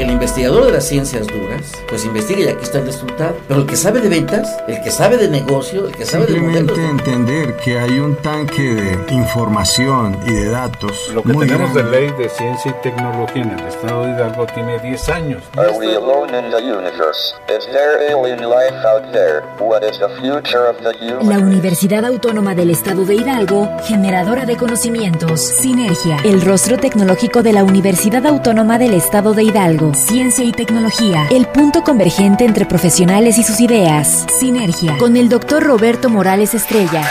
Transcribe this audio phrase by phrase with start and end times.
[0.00, 3.36] el investigador de las ciencias duras, pues investiga y aquí está el resultado.
[3.46, 6.40] Pero el que sabe de ventas, el que sabe de negocio, el que sabe de
[6.40, 6.78] modelos...
[6.78, 11.10] entender que hay un tanque de información y de datos.
[11.14, 14.78] Lo que tenemos de ley de ciencia y tecnología en el estado de Hidalgo tiene
[14.78, 15.42] 10 años.
[15.56, 17.34] Are we alone in the universe?
[17.48, 19.42] Is there alien life out there?
[19.58, 21.26] What is the future of the universe?
[21.26, 25.40] La Universidad Autónoma del Estado de Hidalgo, generadora de conocimientos.
[25.40, 29.89] Sinergia, el rostro tecnológico de la Universidad Autónoma del Estado de Hidalgo.
[29.94, 34.26] Ciencia y tecnología, el punto convergente entre profesionales y sus ideas.
[34.38, 37.02] Sinergia, con el doctor Roberto Morales Estrella.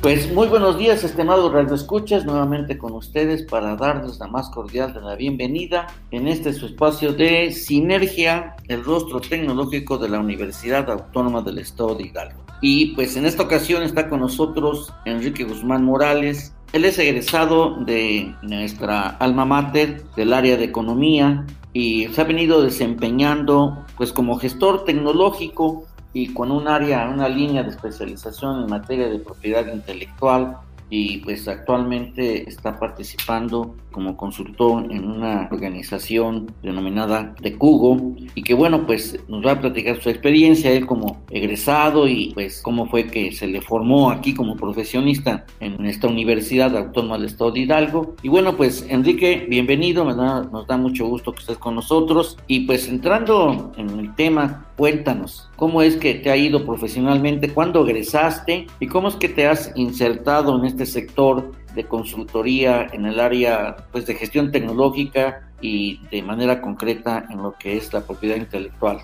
[0.00, 5.00] Pues muy buenos días, estimados radioescuchas, nuevamente con ustedes para darles la más cordial de
[5.00, 11.42] la bienvenida en este su espacio de Sinergia, el rostro tecnológico de la Universidad Autónoma
[11.42, 12.45] del Estado de Hidalgo.
[12.60, 16.54] Y pues en esta ocasión está con nosotros Enrique Guzmán Morales.
[16.72, 22.62] Él es egresado de nuestra alma mater del área de economía y se ha venido
[22.62, 29.08] desempeñando pues como gestor tecnológico y con un área, una línea de especialización en materia
[29.08, 30.56] de propiedad intelectual
[30.90, 38.14] y pues actualmente está participando como consultor en una organización denominada de Cugo.
[38.34, 42.60] Y que bueno pues nos va a platicar su experiencia él como egresado y pues
[42.62, 47.52] cómo fue que se le formó aquí como profesionista en esta Universidad Autónoma del Estado
[47.52, 48.14] de Hidalgo.
[48.22, 52.36] Y bueno pues Enrique bienvenido nos da mucho gusto que estés con nosotros.
[52.46, 57.84] Y pues entrando en el tema cuéntanos cómo es que te ha ido profesionalmente cuándo
[57.84, 63.20] egresaste y cómo es que te has insertado en este sector de consultoría en el
[63.20, 68.36] área pues, de gestión tecnológica y de manera concreta en lo que es la propiedad
[68.36, 69.00] intelectual.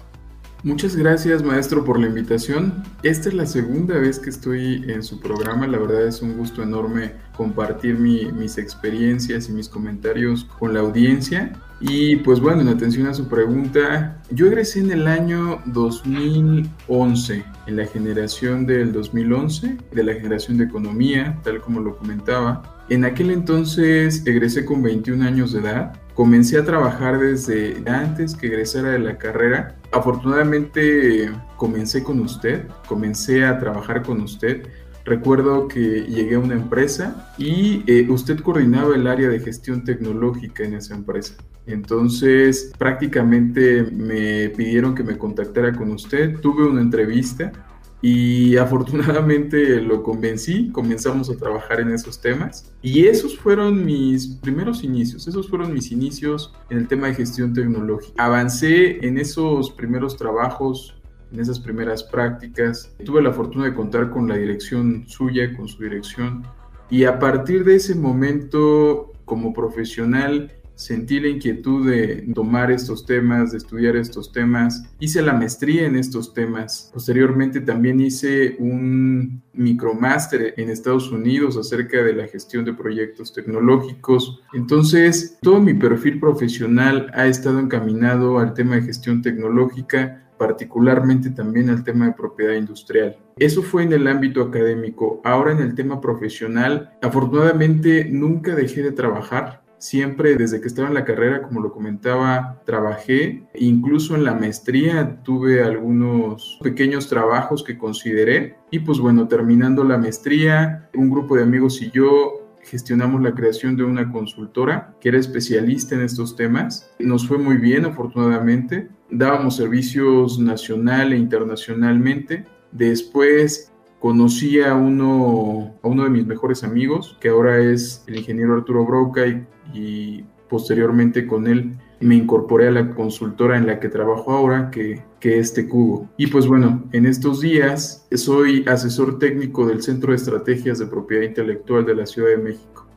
[0.65, 2.85] Muchas gracias maestro por la invitación.
[3.03, 5.67] Esta es la segunda vez que estoy en su programa.
[5.67, 11.53] La verdad es un gusto enorme compartir mis experiencias y mis comentarios con la audiencia.
[11.85, 17.77] Y pues bueno, en atención a su pregunta, yo egresé en el año 2011, en
[17.77, 22.85] la generación del 2011, de la generación de economía, tal como lo comentaba.
[22.89, 28.49] En aquel entonces egresé con 21 años de edad Comencé a trabajar desde antes que
[28.49, 29.77] egresara de la carrera.
[29.93, 34.69] Afortunadamente comencé con usted, comencé a trabajar con usted.
[35.05, 40.63] Recuerdo que llegué a una empresa y eh, usted coordinaba el área de gestión tecnológica
[40.65, 41.35] en esa empresa.
[41.67, 46.39] Entonces prácticamente me pidieron que me contactara con usted.
[46.41, 47.53] Tuve una entrevista
[48.01, 54.83] y afortunadamente lo convencí, comenzamos a trabajar en esos temas y esos fueron mis primeros
[54.83, 58.25] inicios, esos fueron mis inicios en el tema de gestión tecnológica.
[58.25, 60.97] Avancé en esos primeros trabajos,
[61.33, 65.83] en esas primeras prácticas, tuve la fortuna de contar con la dirección suya, con su
[65.83, 66.45] dirección
[66.91, 73.53] y a partir de ese momento como profesional sentí la inquietud de tomar estos temas,
[73.53, 74.85] de estudiar estos temas.
[74.99, 76.91] Hice la maestría en estos temas.
[76.93, 84.43] Posteriormente también hice un micromáster en Estados Unidos acerca de la gestión de proyectos tecnológicos.
[84.53, 91.71] Entonces, todo mi perfil profesional ha estado encaminado al tema de gestión tecnológica particularmente también
[91.71, 93.17] al tema de propiedad industrial.
[93.37, 95.21] Eso fue en el ámbito académico.
[95.23, 99.63] Ahora en el tema profesional, afortunadamente nunca dejé de trabajar.
[99.79, 103.45] Siempre desde que estaba en la carrera, como lo comentaba, trabajé.
[103.55, 108.57] Incluso en la maestría tuve algunos pequeños trabajos que consideré.
[108.73, 113.77] Y pues bueno, terminando la maestría, un grupo de amigos y yo gestionamos la creación
[113.77, 116.91] de una consultora que era especialista en estos temas.
[116.99, 118.89] Nos fue muy bien, afortunadamente.
[119.11, 122.45] Dábamos servicios nacional e internacionalmente.
[122.71, 128.55] Después conocí a uno, a uno de mis mejores amigos, que ahora es el ingeniero
[128.55, 133.89] Arturo Broca y y posteriormente con él me incorporé a la consultora en la que
[133.89, 136.11] trabajo ahora, que, que es Tecubo.
[136.17, 141.23] Y pues bueno, en estos días soy asesor técnico del Centro de Estrategias de Propiedad
[141.23, 142.89] Intelectual de la Ciudad de México.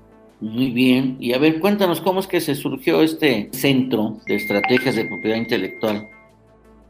[0.42, 1.18] Muy bien.
[1.20, 5.38] Y a ver, cuéntanos cómo es que se surgió este Centro de Estrategias de Propiedad
[5.38, 6.08] Intelectual.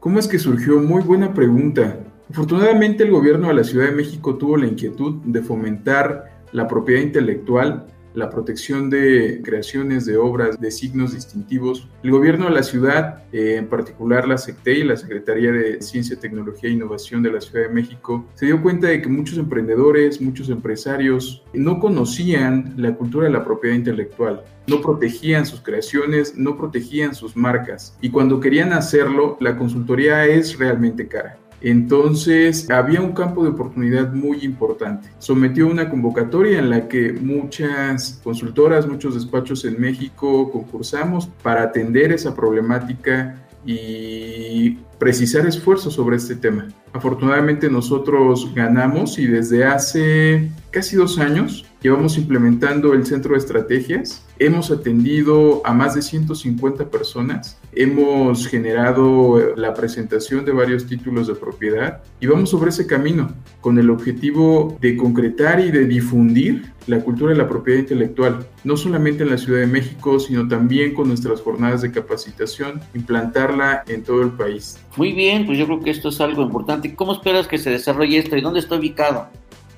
[0.00, 0.80] ¿Cómo es que surgió?
[0.80, 2.00] Muy buena pregunta.
[2.30, 7.02] Afortunadamente el gobierno de la Ciudad de México tuvo la inquietud de fomentar la propiedad
[7.02, 11.86] intelectual la protección de creaciones de obras de signos distintivos.
[12.02, 16.70] El gobierno de la ciudad, eh, en particular la SECTEI, la Secretaría de Ciencia, Tecnología
[16.70, 20.48] e Innovación de la Ciudad de México, se dio cuenta de que muchos emprendedores, muchos
[20.48, 27.14] empresarios no conocían la cultura de la propiedad intelectual, no protegían sus creaciones, no protegían
[27.14, 31.38] sus marcas y cuando querían hacerlo, la consultoría es realmente cara.
[31.60, 35.08] Entonces había un campo de oportunidad muy importante.
[35.18, 42.12] Sometió una convocatoria en la que muchas consultoras, muchos despachos en México concursamos para atender
[42.12, 46.68] esa problemática y precisar esfuerzos sobre este tema.
[46.92, 54.24] Afortunadamente nosotros ganamos y desde hace casi dos años llevamos implementando el centro de estrategias.
[54.38, 61.34] Hemos atendido a más de 150 personas, hemos generado la presentación de varios títulos de
[61.34, 67.00] propiedad y vamos sobre ese camino con el objetivo de concretar y de difundir la
[67.00, 71.08] cultura de la propiedad intelectual, no solamente en la Ciudad de México, sino también con
[71.08, 74.78] nuestras jornadas de capacitación, implantarla en todo el país.
[74.96, 76.94] Muy bien, pues yo creo que esto es algo importante.
[76.94, 79.28] ¿Cómo esperas que se desarrolle esto y dónde está ubicado?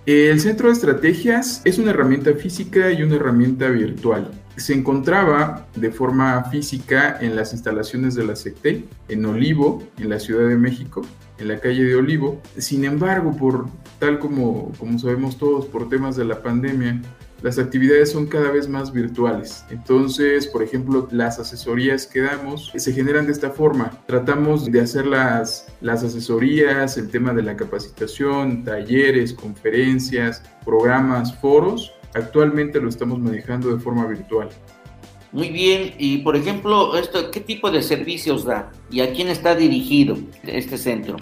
[0.06, 4.31] El centro de estrategias es una herramienta física y una herramienta virtual.
[4.58, 10.19] Se encontraba de forma física en las instalaciones de la SECTE, en Olivo, en la
[10.19, 11.02] Ciudad de México,
[11.38, 12.43] en la calle de Olivo.
[12.58, 13.66] Sin embargo, por
[13.99, 17.00] tal como, como sabemos todos, por temas de la pandemia,
[17.40, 19.64] las actividades son cada vez más virtuales.
[19.70, 23.93] Entonces, por ejemplo, las asesorías que damos se generan de esta forma.
[24.06, 31.93] Tratamos de hacer las, las asesorías, el tema de la capacitación, talleres, conferencias, programas, foros.
[32.14, 34.49] Actualmente lo estamos manejando de forma virtual.
[35.31, 39.55] Muy bien, y por ejemplo, esto, ¿qué tipo de servicios da y a quién está
[39.55, 41.16] dirigido este centro?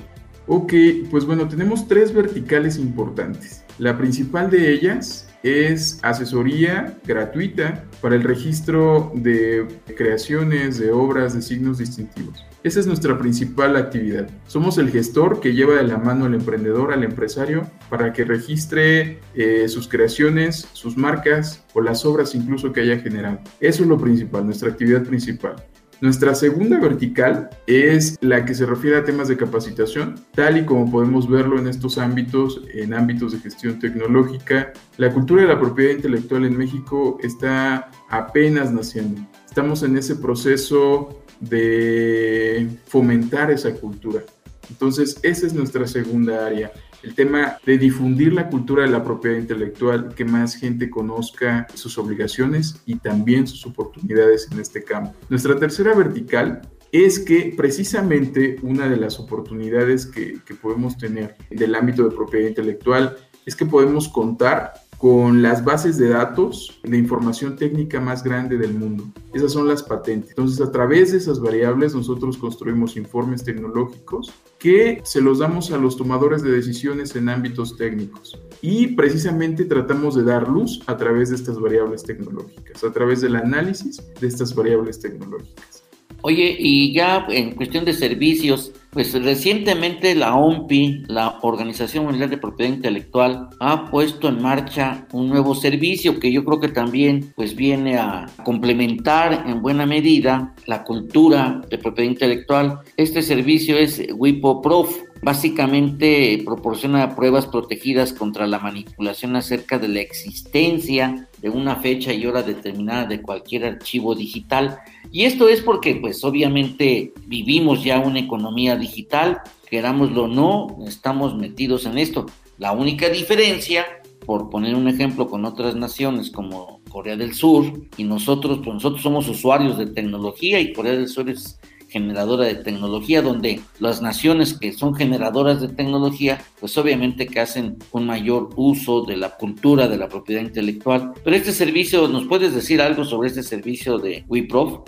[0.47, 0.73] Ok,
[1.11, 3.65] pues bueno, tenemos tres verticales importantes.
[3.79, 9.67] La principal de ellas es asesoría gratuita para el registro de
[9.97, 12.45] creaciones, de obras, de signos distintivos.
[12.63, 14.29] Esa es nuestra principal actividad.
[14.49, 19.21] Somos el gestor que lleva de la mano al emprendedor, al empresario, para que registre
[19.35, 23.39] eh, sus creaciones, sus marcas o las obras incluso que haya generado.
[23.61, 25.55] Eso es lo principal, nuestra actividad principal.
[26.03, 30.91] Nuestra segunda vertical es la que se refiere a temas de capacitación, tal y como
[30.91, 34.75] podemos verlo en estos ámbitos, en ámbitos de gestión tecnológica.
[34.99, 39.23] La cultura de la propiedad intelectual en México está apenas naciendo.
[39.47, 44.23] Estamos en ese proceso de fomentar esa cultura.
[44.69, 46.73] Entonces, esa es nuestra segunda área
[47.07, 51.99] el tema de difundir la cultura de la propiedad intelectual, que más gente conozca sus
[51.99, 55.15] obligaciones y también sus oportunidades en este campo.
[55.29, 61.77] Nuestra tercera vertical es que precisamente una de las oportunidades que, que podemos tener del
[61.77, 67.57] ámbito de propiedad intelectual es que podemos contar con las bases de datos de información
[67.57, 69.05] técnica más grande del mundo.
[69.35, 70.31] Esas son las patentes.
[70.31, 75.77] Entonces, a través de esas variables, nosotros construimos informes tecnológicos que se los damos a
[75.77, 78.39] los tomadores de decisiones en ámbitos técnicos.
[78.63, 83.37] Y precisamente tratamos de dar luz a través de estas variables tecnológicas, a través del
[83.37, 85.86] análisis de estas variables tecnológicas.
[86.29, 92.37] Oye, y ya en cuestión de servicios, pues recientemente la OMPI, la Organización Mundial de
[92.37, 97.55] Propiedad Intelectual, ha puesto en marcha un nuevo servicio que yo creo que también pues
[97.55, 102.81] viene a complementar en buena medida la cultura de propiedad intelectual.
[102.97, 111.29] Este servicio es WIPO-PROF, básicamente proporciona pruebas protegidas contra la manipulación acerca de la existencia
[111.43, 114.79] de una fecha y hora determinada de cualquier archivo digital.
[115.11, 121.35] Y esto es porque, pues obviamente, vivimos ya una economía digital, querámoslo o no, estamos
[121.35, 122.27] metidos en esto.
[122.59, 123.85] La única diferencia,
[124.27, 127.65] por poner un ejemplo con otras naciones como Corea del Sur,
[127.97, 132.57] y nosotros, pues nosotros somos usuarios de tecnología y Corea del Sur es generadora de
[132.57, 138.51] tecnología, donde las naciones que son generadoras de tecnología, pues obviamente que hacen un mayor
[138.57, 141.13] uso de la cultura de la propiedad intelectual.
[141.25, 144.81] Pero este servicio, ¿nos puedes decir algo sobre este servicio de WeProf?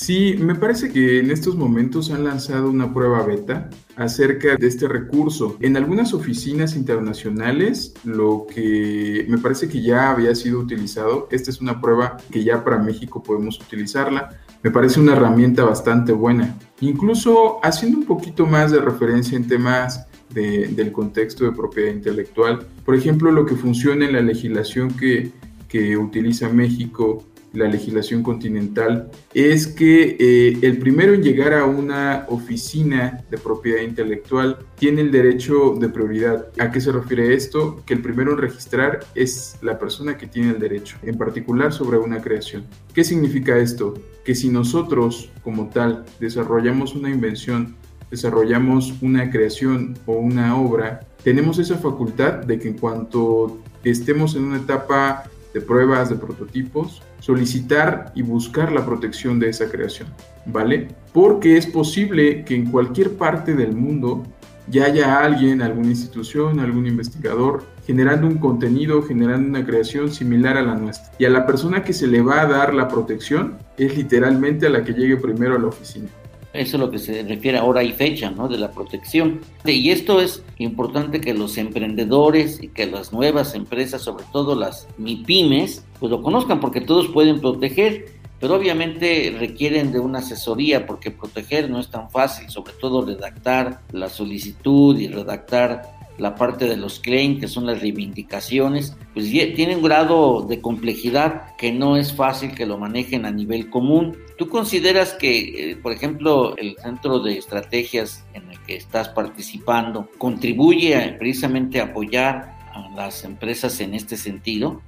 [0.00, 4.86] Sí, me parece que en estos momentos han lanzado una prueba beta acerca de este
[4.86, 5.56] recurso.
[5.58, 11.60] En algunas oficinas internacionales, lo que me parece que ya había sido utilizado, esta es
[11.60, 16.56] una prueba que ya para México podemos utilizarla, me parece una herramienta bastante buena.
[16.80, 22.94] Incluso haciendo un poquito más de referencia en temas del contexto de propiedad intelectual, por
[22.94, 25.32] ejemplo, lo que funciona en la legislación que,
[25.68, 32.26] que utiliza México la legislación continental es que eh, el primero en llegar a una
[32.28, 36.48] oficina de propiedad intelectual tiene el derecho de prioridad.
[36.58, 37.82] ¿A qué se refiere esto?
[37.86, 41.98] Que el primero en registrar es la persona que tiene el derecho, en particular sobre
[41.98, 42.66] una creación.
[42.94, 43.94] ¿Qué significa esto?
[44.24, 47.76] Que si nosotros como tal desarrollamos una invención,
[48.10, 54.44] desarrollamos una creación o una obra, tenemos esa facultad de que en cuanto estemos en
[54.44, 60.08] una etapa de pruebas, de prototipos, solicitar y buscar la protección de esa creación,
[60.46, 60.88] ¿vale?
[61.12, 64.24] Porque es posible que en cualquier parte del mundo
[64.68, 70.62] ya haya alguien, alguna institución, algún investigador generando un contenido, generando una creación similar a
[70.62, 71.10] la nuestra.
[71.18, 74.70] Y a la persona que se le va a dar la protección es literalmente a
[74.70, 76.08] la que llegue primero a la oficina.
[76.52, 78.30] Eso es lo que se refiere a hora y fecha.
[78.30, 79.40] De la protección.
[79.64, 84.88] Y esto es importante que los emprendedores y que las nuevas empresas, sobre todo las
[84.96, 88.06] MIPIMES, pues lo conozcan porque todos pueden proteger,
[88.40, 93.80] pero obviamente requieren de una asesoría porque proteger no es tan fácil, sobre todo redactar
[93.92, 99.76] la solicitud y redactar la parte de los claims, que son las reivindicaciones, pues tiene
[99.76, 104.16] un grado de complejidad que no es fácil que lo manejen a nivel común.
[104.38, 110.08] ¿Tú consideras que, eh, por ejemplo, el centro de estrategias en el que estás participando
[110.16, 114.80] contribuye precisamente a apoyar a las empresas en este sentido?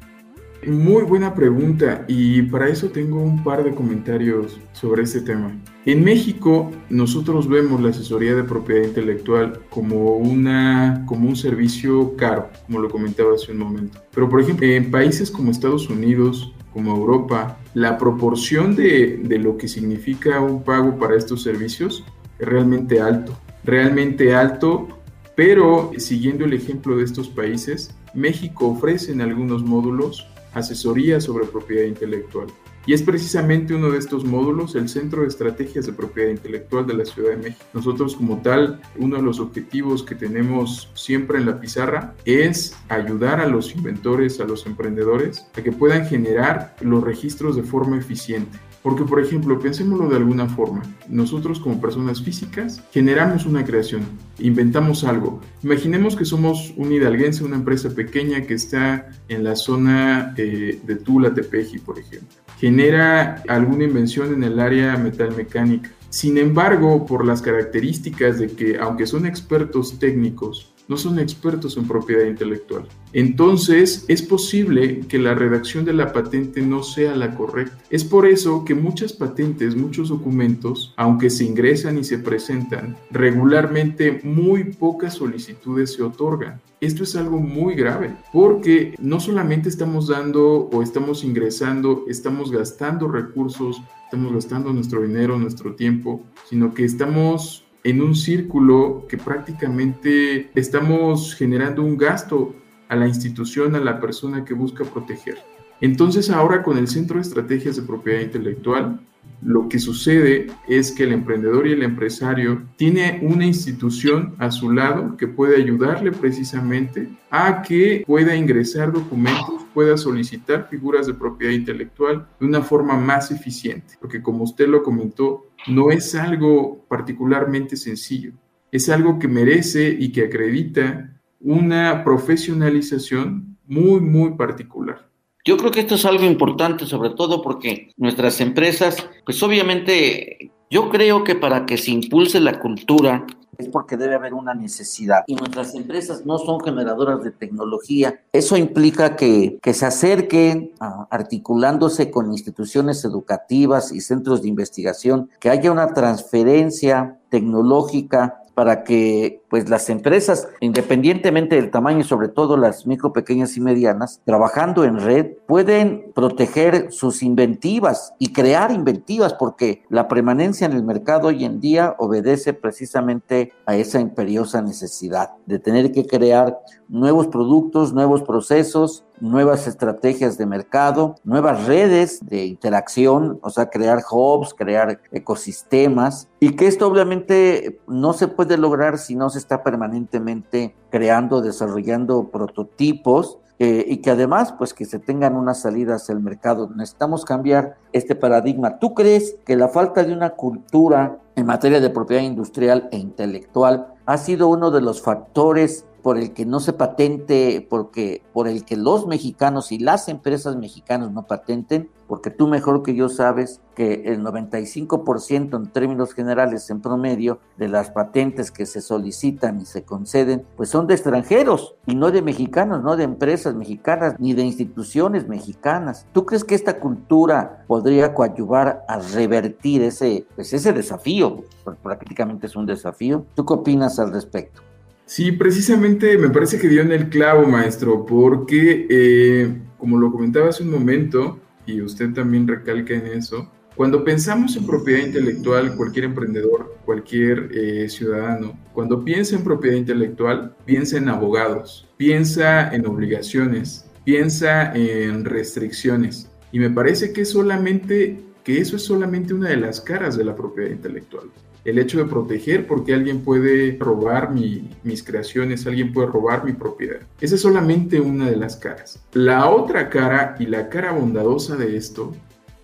[0.64, 5.50] Muy buena pregunta y para eso tengo un par de comentarios sobre este tema.
[5.84, 12.50] En México nosotros vemos la asesoría de propiedad intelectual como, una, como un servicio caro,
[12.66, 13.98] como lo comentaba hace un momento.
[14.14, 19.56] Pero por ejemplo, en países como Estados Unidos, como Europa, la proporción de, de lo
[19.56, 22.04] que significa un pago para estos servicios
[22.38, 23.36] es realmente alto.
[23.64, 25.00] Realmente alto
[25.40, 31.84] pero siguiendo el ejemplo de estos países, México ofrece en algunos módulos asesoría sobre propiedad
[31.84, 32.48] intelectual.
[32.86, 36.94] Y es precisamente uno de estos módulos el Centro de Estrategias de Propiedad Intelectual de
[36.94, 37.64] la Ciudad de México.
[37.74, 43.40] Nosotros como tal, uno de los objetivos que tenemos siempre en la pizarra es ayudar
[43.40, 48.58] a los inventores, a los emprendedores, a que puedan generar los registros de forma eficiente.
[48.82, 50.82] Porque, por ejemplo, pensémoslo de alguna forma.
[51.08, 54.02] Nosotros como personas físicas generamos una creación,
[54.38, 55.40] inventamos algo.
[55.62, 60.96] Imaginemos que somos un hidalguense, una empresa pequeña que está en la zona eh, de
[60.96, 62.28] Tula, Tepeji, por ejemplo.
[62.58, 65.90] Genera alguna invención en el área metalmecánica.
[66.10, 71.86] Sin embargo, por las características de que, aunque son expertos técnicos, no son expertos en
[71.86, 72.84] propiedad intelectual.
[73.12, 77.78] Entonces, es posible que la redacción de la patente no sea la correcta.
[77.90, 84.20] Es por eso que muchas patentes, muchos documentos, aunque se ingresan y se presentan, regularmente
[84.24, 86.60] muy pocas solicitudes se otorgan.
[86.80, 93.06] Esto es algo muy grave porque no solamente estamos dando o estamos ingresando, estamos gastando
[93.06, 100.50] recursos, estamos gastando nuestro dinero, nuestro tiempo, sino que estamos en un círculo que prácticamente
[100.54, 102.54] estamos generando un gasto
[102.88, 105.38] a la institución, a la persona que busca proteger.
[105.80, 109.00] Entonces ahora con el Centro de Estrategias de Propiedad Intelectual,
[109.42, 114.70] lo que sucede es que el emprendedor y el empresario tiene una institución a su
[114.70, 121.54] lado que puede ayudarle precisamente a que pueda ingresar documentos, pueda solicitar figuras de propiedad
[121.54, 127.76] intelectual de una forma más eficiente, porque como usted lo comentó, no es algo particularmente
[127.76, 128.32] sencillo,
[128.72, 135.08] es algo que merece y que acredita una profesionalización muy, muy particular.
[135.44, 140.88] Yo creo que esto es algo importante, sobre todo porque nuestras empresas, pues obviamente, yo
[140.88, 143.26] creo que para que se impulse la cultura
[143.58, 145.24] es porque debe haber una necesidad.
[145.26, 148.20] Y nuestras empresas no son generadoras de tecnología.
[148.32, 150.72] Eso implica que, se acerquen
[151.10, 159.40] articulándose con instituciones educativas y centros de investigación, que haya una transferencia tecnológica para que
[159.48, 165.00] pues las empresas, independientemente del tamaño sobre todo las micro, pequeñas y medianas, trabajando en
[165.00, 171.46] red, pueden proteger sus inventivas y crear inventivas, porque la permanencia en el mercado hoy
[171.46, 176.58] en día obedece precisamente a esa imperiosa necesidad de tener que crear
[176.90, 184.02] nuevos productos, nuevos procesos, nuevas estrategias de mercado, nuevas redes de interacción, o sea, crear
[184.10, 189.62] hubs, crear ecosistemas, y que esto obviamente no se puede lograr si no se está
[189.62, 196.20] permanentemente creando, desarrollando prototipos eh, y que además, pues que se tengan unas salidas al
[196.20, 196.70] mercado.
[196.74, 198.78] Necesitamos cambiar este paradigma.
[198.78, 203.94] ¿Tú crees que la falta de una cultura en materia de propiedad industrial e intelectual
[204.06, 208.64] ha sido uno de los factores por el que no se patente, porque, por el
[208.64, 213.60] que los mexicanos y las empresas mexicanas no patenten, porque tú mejor que yo sabes
[213.76, 219.64] que el 95% en términos generales en promedio de las patentes que se solicitan y
[219.64, 224.34] se conceden, pues son de extranjeros y no de mexicanos, no de empresas mexicanas ni
[224.34, 226.06] de instituciones mexicanas.
[226.12, 231.44] ¿Tú crees que esta cultura podría coadyuvar a revertir ese, pues ese desafío?
[231.82, 233.24] Prácticamente es un desafío.
[233.34, 234.62] ¿Tú qué opinas al respecto?
[235.10, 240.50] Sí, precisamente me parece que dio en el clavo, maestro, porque eh, como lo comentaba
[240.50, 246.04] hace un momento, y usted también recalca en eso, Cuando pensamos en propiedad intelectual, cualquier
[246.04, 253.90] emprendedor, cualquier eh, ciudadano, cuando piensa en propiedad intelectual, piensa en abogados, piensa en obligaciones,
[254.04, 256.30] piensa en restricciones.
[256.52, 260.36] Y me parece que solamente que eso es solamente una de las caras de la
[260.36, 261.30] propiedad intelectual
[261.64, 267.00] el hecho de proteger porque alguien puede robar mis creaciones, alguien puede robar mi propiedad.
[267.20, 269.02] Esa es solamente una de las caras.
[269.12, 272.12] La otra cara y la cara bondadosa de esto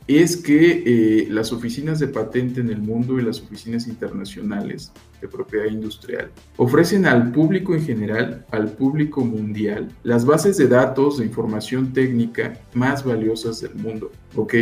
[0.06, 4.92] es que eh, las oficinas de patente en el mundo y las oficinas internacionales
[5.26, 11.18] de propiedad industrial ofrecen al público en general, al público mundial, las bases de datos
[11.18, 14.10] de información técnica más valiosas del mundo.
[14.34, 14.54] ¿Ok?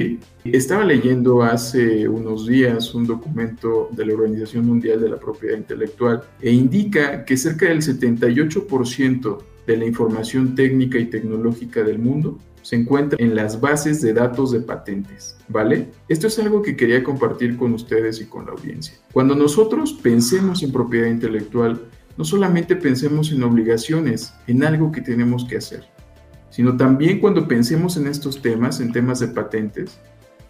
[0.45, 6.23] Estaba leyendo hace unos días un documento de la Organización Mundial de la Propiedad Intelectual
[6.41, 12.77] e indica que cerca del 78% de la información técnica y tecnológica del mundo se
[12.77, 15.91] encuentra en las bases de datos de patentes, ¿vale?
[16.09, 18.95] Esto es algo que quería compartir con ustedes y con la audiencia.
[19.13, 21.83] Cuando nosotros pensemos en propiedad intelectual,
[22.17, 25.85] no solamente pensemos en obligaciones, en algo que tenemos que hacer,
[26.49, 30.01] sino también cuando pensemos en estos temas, en temas de patentes,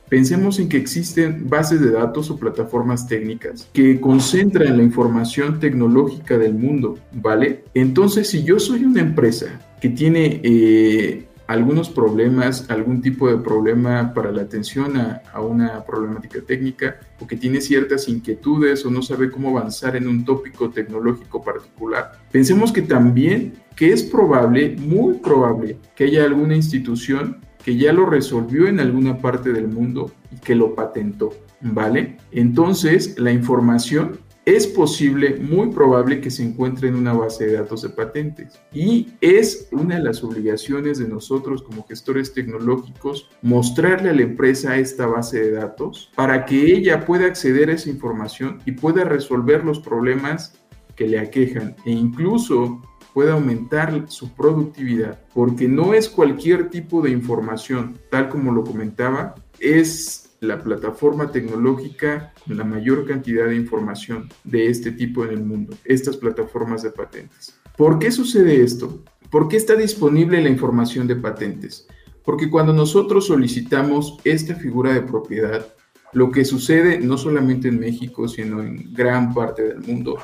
[0.06, 6.36] Pensemos en que existen bases de datos o plataformas técnicas que concentran la información tecnológica
[6.36, 7.64] del mundo, ¿vale?
[7.72, 14.14] Entonces, si yo soy una empresa que tiene eh, algunos problemas, algún tipo de problema
[14.14, 19.30] para la atención a, una problemática técnica o que tiene ciertas inquietudes o no sabe
[19.30, 22.12] cómo avanzar en un tópico tecnológico particular.
[22.30, 28.06] Pensemos que también que es probable, muy probable, que haya alguna institución que ya lo
[28.06, 32.18] resolvió en alguna parte del mundo y que lo patentó, ¿vale?
[32.30, 37.82] Entonces, la información es posible, muy probable que se encuentre en una base de datos
[37.82, 38.60] de patentes.
[38.72, 44.76] Y es una de las obligaciones de nosotros como gestores tecnológicos mostrarle a la empresa
[44.76, 49.64] esta base de datos para que ella pueda acceder a esa información y pueda resolver
[49.64, 50.60] los problemas
[50.94, 52.82] que le aquejan e incluso
[53.14, 59.36] pueda aumentar su productividad, porque no es cualquier tipo de información, tal como lo comentaba,
[59.60, 65.44] es la plataforma tecnológica con la mayor cantidad de información de este tipo en el
[65.44, 67.58] mundo, estas plataformas de patentes.
[67.76, 69.02] ¿Por qué sucede esto?
[69.30, 71.88] ¿Por qué está disponible la información de patentes?
[72.24, 75.66] Porque cuando nosotros solicitamos esta figura de propiedad,
[76.12, 80.18] lo que sucede no solamente en México, sino en gran parte del mundo,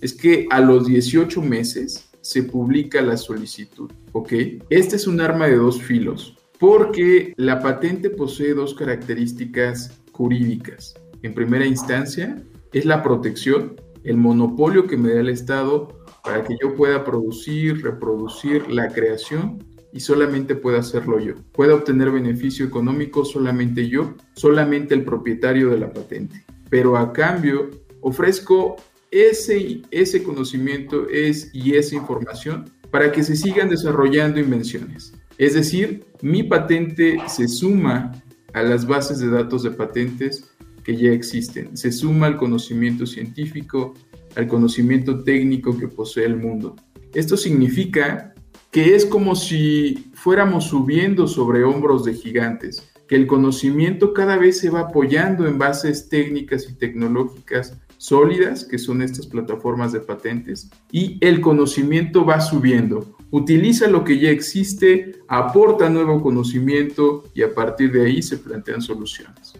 [0.00, 4.32] es que a los 18 meses se publica la solicitud, ¿ok?
[4.70, 10.94] Este es un arma de dos filos porque la patente posee dos características jurídicas.
[11.20, 16.56] En primera instancia, es la protección, el monopolio que me da el Estado para que
[16.62, 21.34] yo pueda producir, reproducir la creación y solamente pueda hacerlo yo.
[21.52, 26.46] Pueda obtener beneficio económico solamente yo, solamente el propietario de la patente.
[26.70, 28.76] Pero a cambio, ofrezco
[29.10, 35.12] ese, ese conocimiento es, y esa información para que se sigan desarrollando invenciones.
[35.38, 38.12] Es decir, mi patente se suma
[38.52, 40.48] a las bases de datos de patentes
[40.84, 43.94] que ya existen, se suma al conocimiento científico,
[44.36, 46.76] al conocimiento técnico que posee el mundo.
[47.14, 48.34] Esto significa
[48.70, 54.58] que es como si fuéramos subiendo sobre hombros de gigantes, que el conocimiento cada vez
[54.58, 60.70] se va apoyando en bases técnicas y tecnológicas sólidas, que son estas plataformas de patentes,
[60.90, 63.16] y el conocimiento va subiendo.
[63.34, 68.80] Utiliza lo que ya existe, aporta nuevo conocimiento y a partir de ahí se plantean
[68.80, 69.54] soluciones.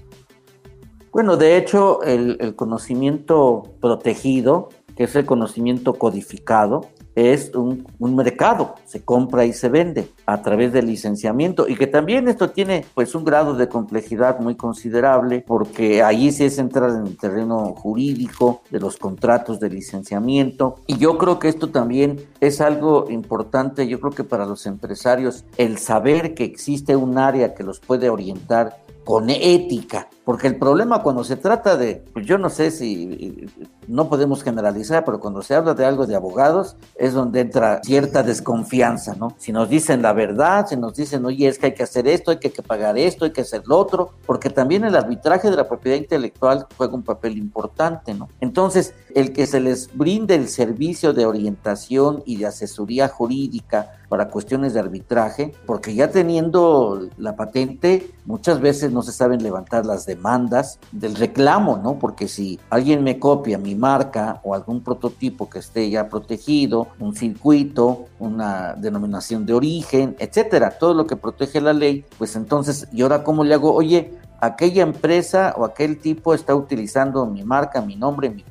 [1.10, 6.82] Bueno, de hecho, el, conocimiento protegido, que es el conocimiento codificado,
[7.14, 12.28] es un, mercado, se compra y se vende a través del licenciamiento y que también
[12.28, 17.06] esto tiene pues un grado de complejidad muy considerable porque ahí se es entrar en
[17.06, 20.76] el terreno jurídico de los contratos de licenciamiento.
[20.86, 25.44] Y yo creo que esto también es algo importante, yo creo que para los empresarios
[25.56, 31.02] el saber que existe un área que los puede orientar con ética, porque el problema
[31.02, 33.46] cuando se trata de, pues yo no sé si
[33.86, 38.22] no podemos generalizar, pero cuando se habla de algo de abogados es donde entra cierta
[38.22, 39.34] desconfianza, ¿no?
[39.38, 42.30] Si nos dicen la verdad, si nos dicen, oye, es que hay que hacer esto,
[42.30, 45.68] hay que, pagar esto, hay que hacer lo otro, porque también el arbitraje de la
[45.68, 48.28] propiedad intelectual juega un papel importante, ¿no?
[48.40, 54.28] Entonces, el que se les brinde el servicio de orientación y de asesoría jurídica para
[54.28, 60.06] cuestiones de arbitraje, porque ya teniendo la patente, muchas veces no se saben levantar las
[60.06, 61.98] demandas del reclamo, ¿no?
[61.98, 67.14] Porque si alguien me copia mi marca o algún prototipo que esté ya protegido, un
[67.14, 73.02] circuito, una denominación de origen, etcétera, todo lo que protege la ley, pues entonces, ¿y
[73.02, 73.72] ahora cómo le hago?
[73.74, 78.44] Oye, aquella empresa o aquel tipo está utilizando mi marca, mi nombre, mi,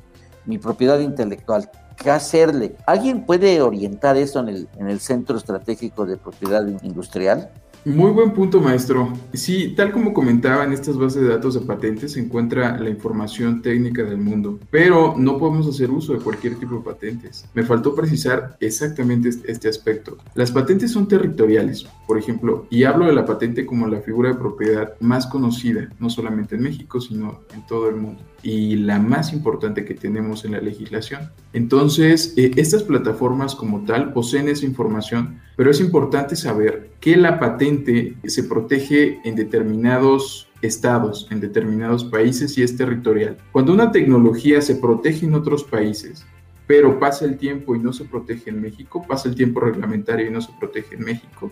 [0.44, 1.70] mi propiedad intelectual.
[1.96, 2.76] ¿Qué hacerle?
[2.86, 7.50] ¿Alguien puede orientar eso en el, en el Centro Estratégico de Propiedad Industrial?
[7.86, 9.12] Muy buen punto, maestro.
[9.34, 13.60] Sí, tal como comentaba, en estas bases de datos de patentes se encuentra la información
[13.60, 17.44] técnica del mundo, pero no podemos hacer uso de cualquier tipo de patentes.
[17.52, 20.16] Me faltó precisar exactamente este aspecto.
[20.34, 24.36] Las patentes son territoriales, por ejemplo, y hablo de la patente como la figura de
[24.36, 29.32] propiedad más conocida, no solamente en México, sino en todo el mundo y la más
[29.32, 31.30] importante que tenemos en la legislación.
[31.54, 37.40] Entonces, eh, estas plataformas como tal poseen esa información, pero es importante saber que la
[37.40, 43.38] patente se protege en determinados estados, en determinados países y es territorial.
[43.50, 46.26] Cuando una tecnología se protege en otros países,
[46.66, 50.30] pero pasa el tiempo y no se protege en México, pasa el tiempo reglamentario y
[50.30, 51.50] no se protege en México,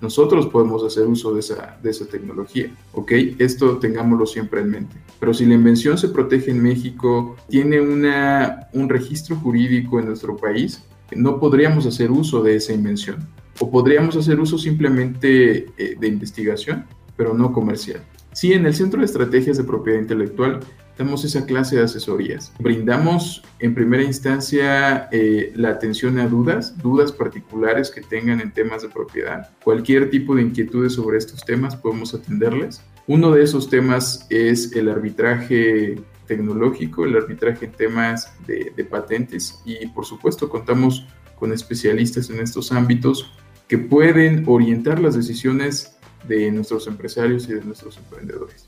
[0.00, 3.12] nosotros podemos hacer uso de esa, de esa tecnología, ¿ok?
[3.38, 4.96] Esto tengámoslo siempre en mente.
[5.18, 10.36] Pero si la invención se protege en México, tiene una, un registro jurídico en nuestro
[10.36, 10.82] país,
[11.14, 13.28] no podríamos hacer uso de esa invención.
[13.60, 16.84] O podríamos hacer uso simplemente eh, de investigación,
[17.16, 18.02] pero no comercial.
[18.32, 20.60] Sí, en el Centro de Estrategias de Propiedad Intelectual
[20.98, 22.52] damos esa clase de asesorías.
[22.58, 28.82] Brindamos en primera instancia eh, la atención a dudas, dudas particulares que tengan en temas
[28.82, 29.50] de propiedad.
[29.62, 32.82] Cualquier tipo de inquietudes sobre estos temas podemos atenderles.
[33.06, 39.62] Uno de esos temas es el arbitraje tecnológico, el arbitraje en temas de, de patentes
[39.64, 41.06] y por supuesto contamos
[41.38, 43.32] con especialistas en estos ámbitos
[43.68, 48.67] que pueden orientar las decisiones de nuestros empresarios y de nuestros emprendedores.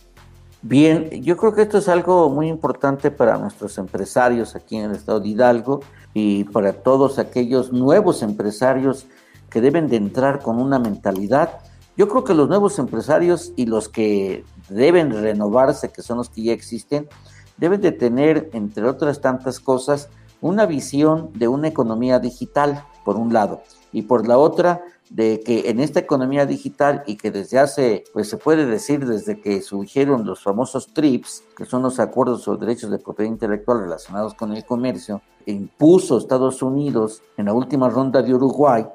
[0.62, 4.96] Bien, yo creo que esto es algo muy importante para nuestros empresarios aquí en el
[4.96, 5.80] estado de Hidalgo
[6.12, 9.06] y para todos aquellos nuevos empresarios
[9.48, 11.60] que deben de entrar con una mentalidad.
[11.96, 16.42] Yo creo que los nuevos empresarios y los que deben renovarse, que son los que
[16.42, 17.08] ya existen,
[17.56, 20.10] deben de tener, entre otras tantas cosas,
[20.42, 25.68] una visión de una economía digital, por un lado, y por la otra, de que
[25.68, 30.24] en esta economía digital y que desde hace, pues se puede decir desde que surgieron
[30.24, 34.64] los famosos TRIPS, que son los acuerdos sobre derechos de propiedad intelectual relacionados con el
[34.64, 38.86] comercio, impuso Estados Unidos en la última ronda de Uruguay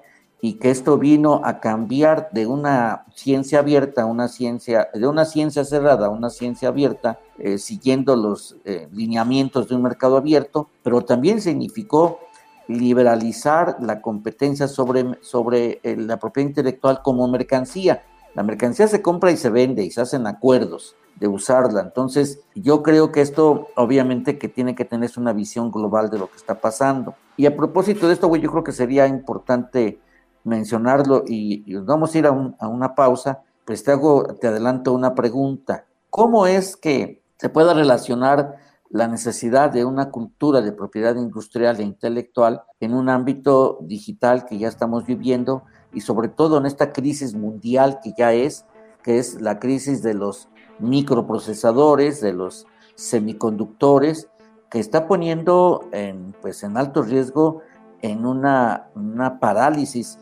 [0.41, 5.25] y que esto vino a cambiar de una ciencia abierta a una ciencia, de una
[5.25, 10.69] ciencia cerrada a una ciencia abierta, eh, siguiendo los eh, lineamientos de un mercado abierto,
[10.83, 12.19] pero también significó
[12.67, 18.03] liberalizar la competencia sobre, sobre eh, la propiedad intelectual como mercancía.
[18.33, 21.81] La mercancía se compra y se vende y se hacen acuerdos de usarla.
[21.81, 26.29] Entonces, yo creo que esto obviamente que tiene que tener una visión global de lo
[26.29, 27.15] que está pasando.
[27.37, 29.99] Y a propósito de esto, güey, yo creo que sería importante
[30.43, 35.15] mencionarlo y, vamos a ir a, a, una pausa, pues te hago, te adelanto una
[35.15, 35.85] pregunta.
[36.09, 38.57] ¿Cómo es que se pueda relacionar
[38.89, 44.57] la necesidad de una cultura de propiedad industrial e intelectual en un ámbito digital que
[44.57, 48.65] ya estamos viviendo y sobre todo en esta crisis mundial que ya es,
[49.03, 54.29] que es la crisis de los microprocesadores, de los semiconductores,
[54.69, 57.61] que está poniendo en, pues, en alto riesgo
[58.01, 60.19] en una, una parálisis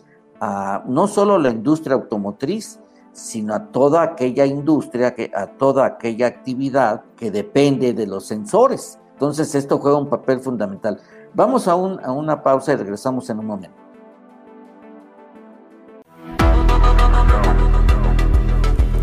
[0.88, 2.80] no solo la industria automotriz,
[3.13, 8.99] sino a toda aquella industria, a toda aquella actividad que depende de los sensores.
[9.13, 10.99] Entonces esto juega un papel fundamental.
[11.34, 13.84] Vamos a, a una pausa y regresamos en un momento.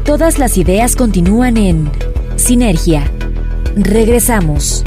[0.05, 1.91] Todas las ideas continúan en
[2.35, 3.05] Sinergia.
[3.77, 4.83] Regresamos.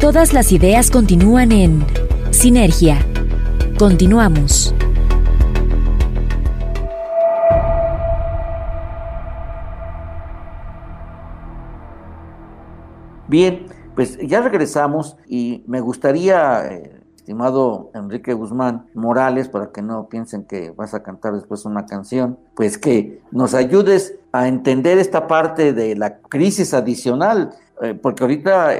[0.00, 1.86] Todas las ideas continúan en
[2.32, 2.98] Sinergia.
[3.78, 4.74] Continuamos.
[13.32, 13.64] Bien,
[13.94, 20.44] pues ya regresamos y me gustaría, eh, estimado Enrique Guzmán Morales, para que no piensen
[20.44, 25.72] que vas a cantar después una canción, pues que nos ayudes a entender esta parte
[25.72, 28.72] de la crisis adicional, eh, porque ahorita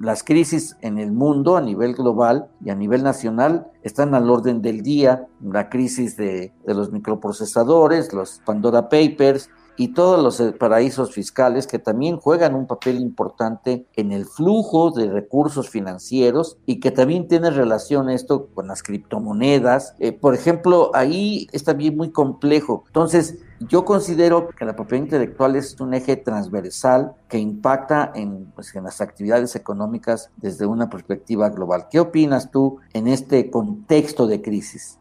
[0.00, 4.62] las crisis en el mundo a nivel global y a nivel nacional están al orden
[4.62, 10.52] del día, la crisis de, de los microprocesadores, los Pandora Papers, y todos los eh,
[10.52, 16.80] paraísos fiscales que también juegan un papel importante en el flujo de recursos financieros y
[16.80, 19.94] que también tiene relación esto con las criptomonedas.
[19.98, 22.84] Eh, por ejemplo, ahí está bien muy complejo.
[22.86, 28.74] Entonces, yo considero que la propiedad intelectual es un eje transversal que impacta en, pues,
[28.74, 31.86] en las actividades económicas desde una perspectiva global.
[31.90, 34.98] ¿Qué opinas tú en este contexto de crisis?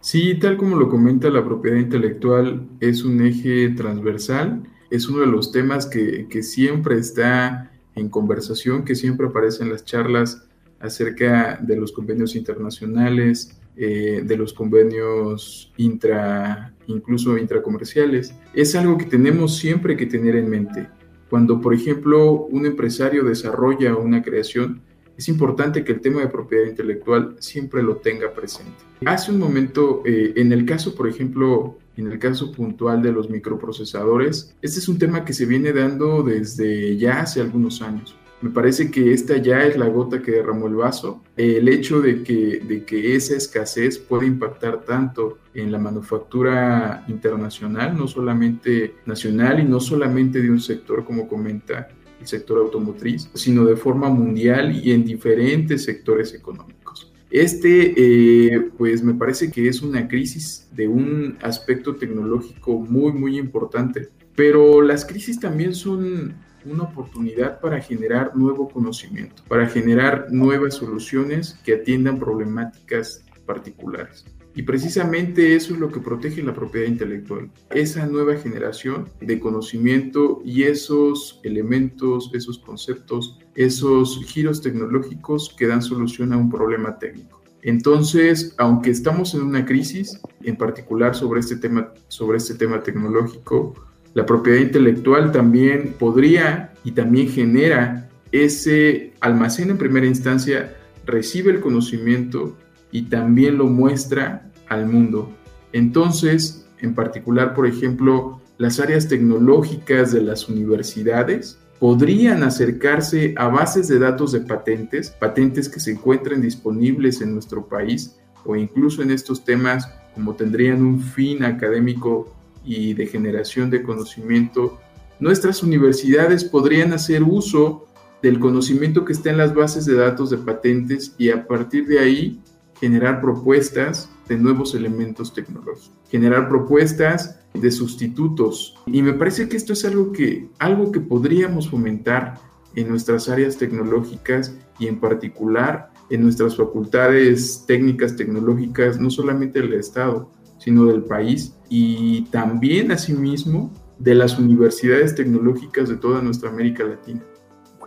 [0.00, 5.26] Sí, tal como lo comenta, la propiedad intelectual es un eje transversal, es uno de
[5.26, 10.46] los temas que, que siempre está en conversación, que siempre aparece en las charlas
[10.80, 18.34] acerca de los convenios internacionales, eh, de los convenios intra, incluso intracomerciales.
[18.52, 20.88] Es algo que tenemos siempre que tener en mente.
[21.30, 24.80] Cuando, por ejemplo, un empresario desarrolla una creación,
[25.18, 28.72] es importante que el tema de propiedad intelectual siempre lo tenga presente.
[29.04, 33.28] Hace un momento, eh, en el caso, por ejemplo, en el caso puntual de los
[33.28, 38.16] microprocesadores, este es un tema que se viene dando desde ya hace algunos años.
[38.40, 41.24] Me parece que esta ya es la gota que derramó el vaso.
[41.36, 47.96] El hecho de que, de que esa escasez puede impactar tanto en la manufactura internacional,
[47.96, 51.88] no solamente nacional y no solamente de un sector, como comenta
[52.20, 57.12] el sector automotriz, sino de forma mundial y en diferentes sectores económicos.
[57.30, 63.38] Este, eh, pues me parece que es una crisis de un aspecto tecnológico muy, muy
[63.38, 70.74] importante, pero las crisis también son una oportunidad para generar nuevo conocimiento, para generar nuevas
[70.74, 74.24] soluciones que atiendan problemáticas particulares.
[74.58, 80.42] Y precisamente eso es lo que protege la propiedad intelectual, esa nueva generación de conocimiento
[80.44, 87.40] y esos elementos, esos conceptos, esos giros tecnológicos que dan solución a un problema técnico.
[87.62, 93.74] Entonces, aunque estamos en una crisis, en particular sobre este tema, sobre este tema tecnológico,
[94.14, 101.60] la propiedad intelectual también podría y también genera ese almacén en primera instancia, recibe el
[101.60, 102.56] conocimiento
[102.90, 105.30] y también lo muestra al mundo.
[105.72, 113.88] Entonces, en particular, por ejemplo, las áreas tecnológicas de las universidades podrían acercarse a bases
[113.88, 119.10] de datos de patentes, patentes que se encuentren disponibles en nuestro país o incluso en
[119.10, 124.80] estos temas como tendrían un fin académico y de generación de conocimiento,
[125.20, 127.86] nuestras universidades podrían hacer uso
[128.20, 132.00] del conocimiento que está en las bases de datos de patentes y a partir de
[132.00, 132.40] ahí
[132.80, 138.74] generar propuestas de nuevos elementos tecnológicos, generar propuestas de sustitutos.
[138.86, 142.38] Y me parece que esto es algo que, algo que podríamos fomentar
[142.74, 149.74] en nuestras áreas tecnológicas y en particular en nuestras facultades técnicas tecnológicas, no solamente del
[149.74, 156.84] Estado, sino del país y también asimismo de las universidades tecnológicas de toda nuestra América
[156.84, 157.22] Latina.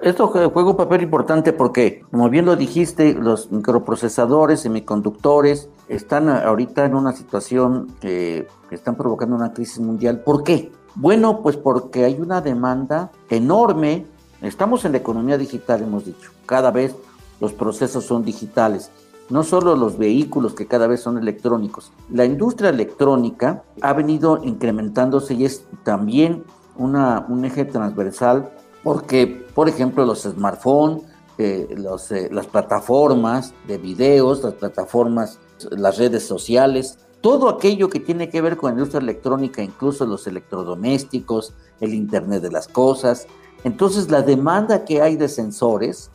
[0.01, 6.85] Esto juega un papel importante porque, como bien lo dijiste, los microprocesadores, semiconductores, están ahorita
[6.85, 10.21] en una situación que están provocando una crisis mundial.
[10.21, 10.71] ¿Por qué?
[10.95, 14.07] Bueno, pues porque hay una demanda enorme.
[14.41, 16.31] Estamos en la economía digital, hemos dicho.
[16.47, 16.95] Cada vez
[17.39, 18.89] los procesos son digitales
[19.29, 21.93] no solo los vehículos que cada vez son electrónicos.
[22.09, 26.43] La industria electrónica ha venido incrementándose y es también
[26.75, 28.51] una, un eje transversal
[28.83, 31.03] porque, por ejemplo, los smartphones,
[31.37, 35.39] eh, eh, las plataformas de videos, las plataformas,
[35.69, 40.25] las redes sociales, todo aquello que tiene que ver con la industria electrónica, incluso los
[40.27, 43.27] electrodomésticos, el Internet de las Cosas.
[43.63, 46.11] Entonces, la demanda que hay de sensores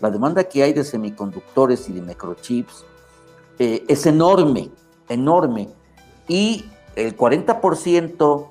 [0.00, 2.84] la demanda que hay de semiconductores y de microchips
[3.58, 4.70] eh, es enorme,
[5.08, 5.68] enorme.
[6.26, 6.64] Y
[6.96, 8.49] el 40%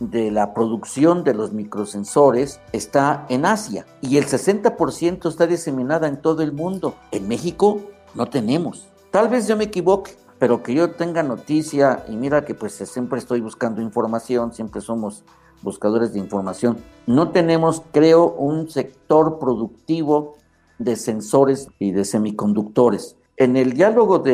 [0.00, 6.20] de la producción de los microsensores está en Asia y el 60% está diseminada en
[6.20, 6.94] todo el mundo.
[7.12, 7.80] En México
[8.14, 8.88] no tenemos.
[9.10, 13.18] Tal vez yo me equivoque, pero que yo tenga noticia y mira que pues siempre
[13.18, 15.22] estoy buscando información, siempre somos
[15.62, 16.78] buscadores de información.
[17.06, 20.36] No tenemos, creo, un sector productivo
[20.78, 23.16] de sensores y de semiconductores.
[23.36, 24.24] En el diálogo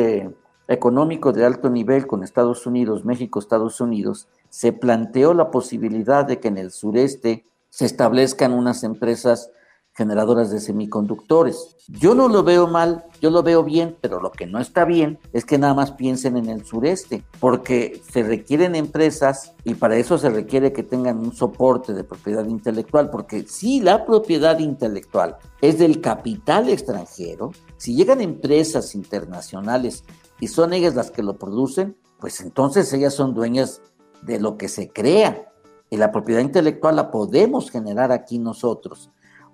[0.69, 6.39] económico de alto nivel con Estados Unidos, México, Estados Unidos, se planteó la posibilidad de
[6.39, 9.51] que en el sureste se establezcan unas empresas
[9.97, 11.75] generadoras de semiconductores.
[11.87, 15.17] Yo no lo veo mal, yo lo veo bien, pero lo que no está bien
[15.33, 20.19] es que nada más piensen en el sureste, porque se requieren empresas y para eso
[20.19, 25.79] se requiere que tengan un soporte de propiedad intelectual, porque si la propiedad intelectual es
[25.79, 30.03] del capital extranjero, si llegan empresas internacionales
[30.39, 33.81] y son ellas las que lo producen, pues entonces ellas son dueñas
[34.21, 35.51] de lo que se crea.
[35.89, 39.09] Y la propiedad intelectual la podemos generar aquí nosotros.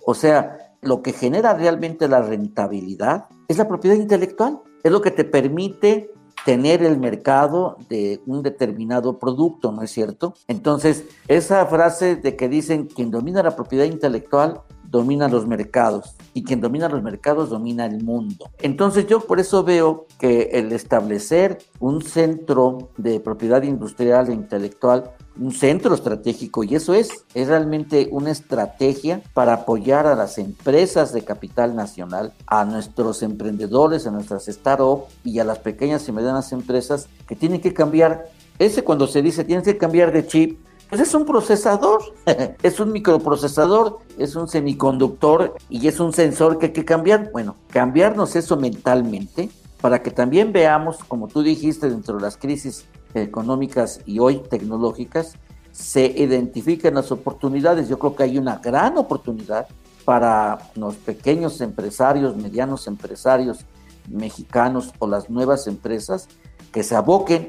[0.05, 4.61] O sea, lo que genera realmente la rentabilidad es la propiedad intelectual.
[4.83, 6.11] Es lo que te permite
[6.45, 10.33] tener el mercado de un determinado producto, ¿no es cierto?
[10.47, 14.61] Entonces, esa frase de que dicen quien domina la propiedad intelectual,
[14.93, 18.51] domina los mercados y quien domina los mercados domina el mundo.
[18.59, 25.11] Entonces yo por eso veo que el establecer un centro de propiedad industrial e intelectual
[25.35, 31.11] un centro estratégico y eso es, es realmente una estrategia para apoyar a las empresas
[31.11, 36.51] de capital nacional, a nuestros emprendedores, a nuestras startups y a las pequeñas y medianas
[36.51, 38.27] empresas que tienen que cambiar,
[38.59, 40.59] ese cuando se dice tienen que cambiar de chip,
[40.93, 42.03] pues es un procesador,
[42.61, 47.31] es un microprocesador, es un semiconductor y es un sensor que hay que cambiar.
[47.31, 49.49] Bueno, cambiarnos eso mentalmente
[49.81, 55.33] para que también veamos, como tú dijiste, dentro de las crisis económicas y hoy tecnológicas,
[55.71, 57.89] se identifican las oportunidades.
[57.89, 59.65] Yo creo que hay una gran oportunidad
[60.05, 63.65] para los pequeños empresarios, medianos empresarios
[64.11, 66.27] mexicanos o las nuevas empresas
[66.71, 67.47] que se aboquen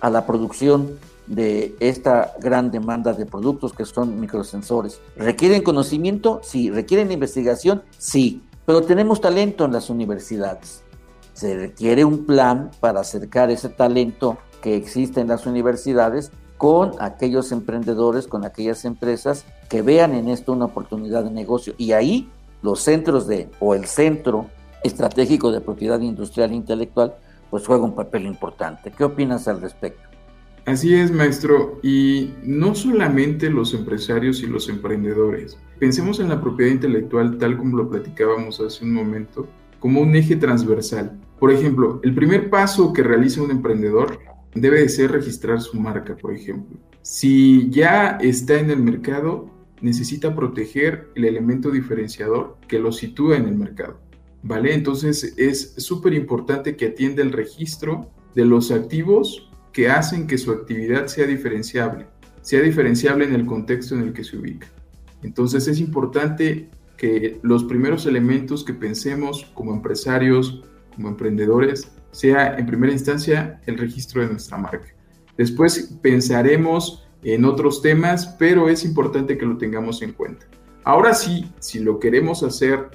[0.00, 5.00] a la producción de esta gran demanda de productos que son microsensores.
[5.16, 6.40] ¿Requieren conocimiento?
[6.42, 6.70] Sí.
[6.70, 7.82] ¿Requieren investigación?
[7.98, 8.42] Sí.
[8.64, 10.82] Pero tenemos talento en las universidades.
[11.32, 17.52] Se requiere un plan para acercar ese talento que existe en las universidades con aquellos
[17.52, 21.74] emprendedores, con aquellas empresas que vean en esto una oportunidad de negocio.
[21.76, 22.30] Y ahí
[22.62, 24.46] los centros de, o el centro
[24.82, 27.14] estratégico de propiedad industrial e intelectual,
[27.50, 28.90] pues juega un papel importante.
[28.90, 30.05] ¿Qué opinas al respecto?
[30.66, 31.78] Así es, maestro.
[31.82, 35.56] Y no solamente los empresarios y los emprendedores.
[35.78, 39.48] Pensemos en la propiedad intelectual tal como lo platicábamos hace un momento,
[39.78, 41.20] como un eje transversal.
[41.38, 44.18] Por ejemplo, el primer paso que realiza un emprendedor
[44.54, 46.76] debe de ser registrar su marca, por ejemplo.
[47.00, 49.48] Si ya está en el mercado,
[49.80, 54.00] necesita proteger el elemento diferenciador que lo sitúa en el mercado.
[54.42, 54.74] ¿Vale?
[54.74, 60.52] Entonces es súper importante que atienda el registro de los activos que hacen que su
[60.52, 62.06] actividad sea diferenciable,
[62.40, 64.68] sea diferenciable en el contexto en el que se ubica.
[65.22, 72.64] Entonces es importante que los primeros elementos que pensemos como empresarios, como emprendedores, sea en
[72.64, 74.94] primera instancia el registro de nuestra marca.
[75.36, 80.46] Después pensaremos en otros temas, pero es importante que lo tengamos en cuenta.
[80.84, 82.92] Ahora sí, si lo queremos hacer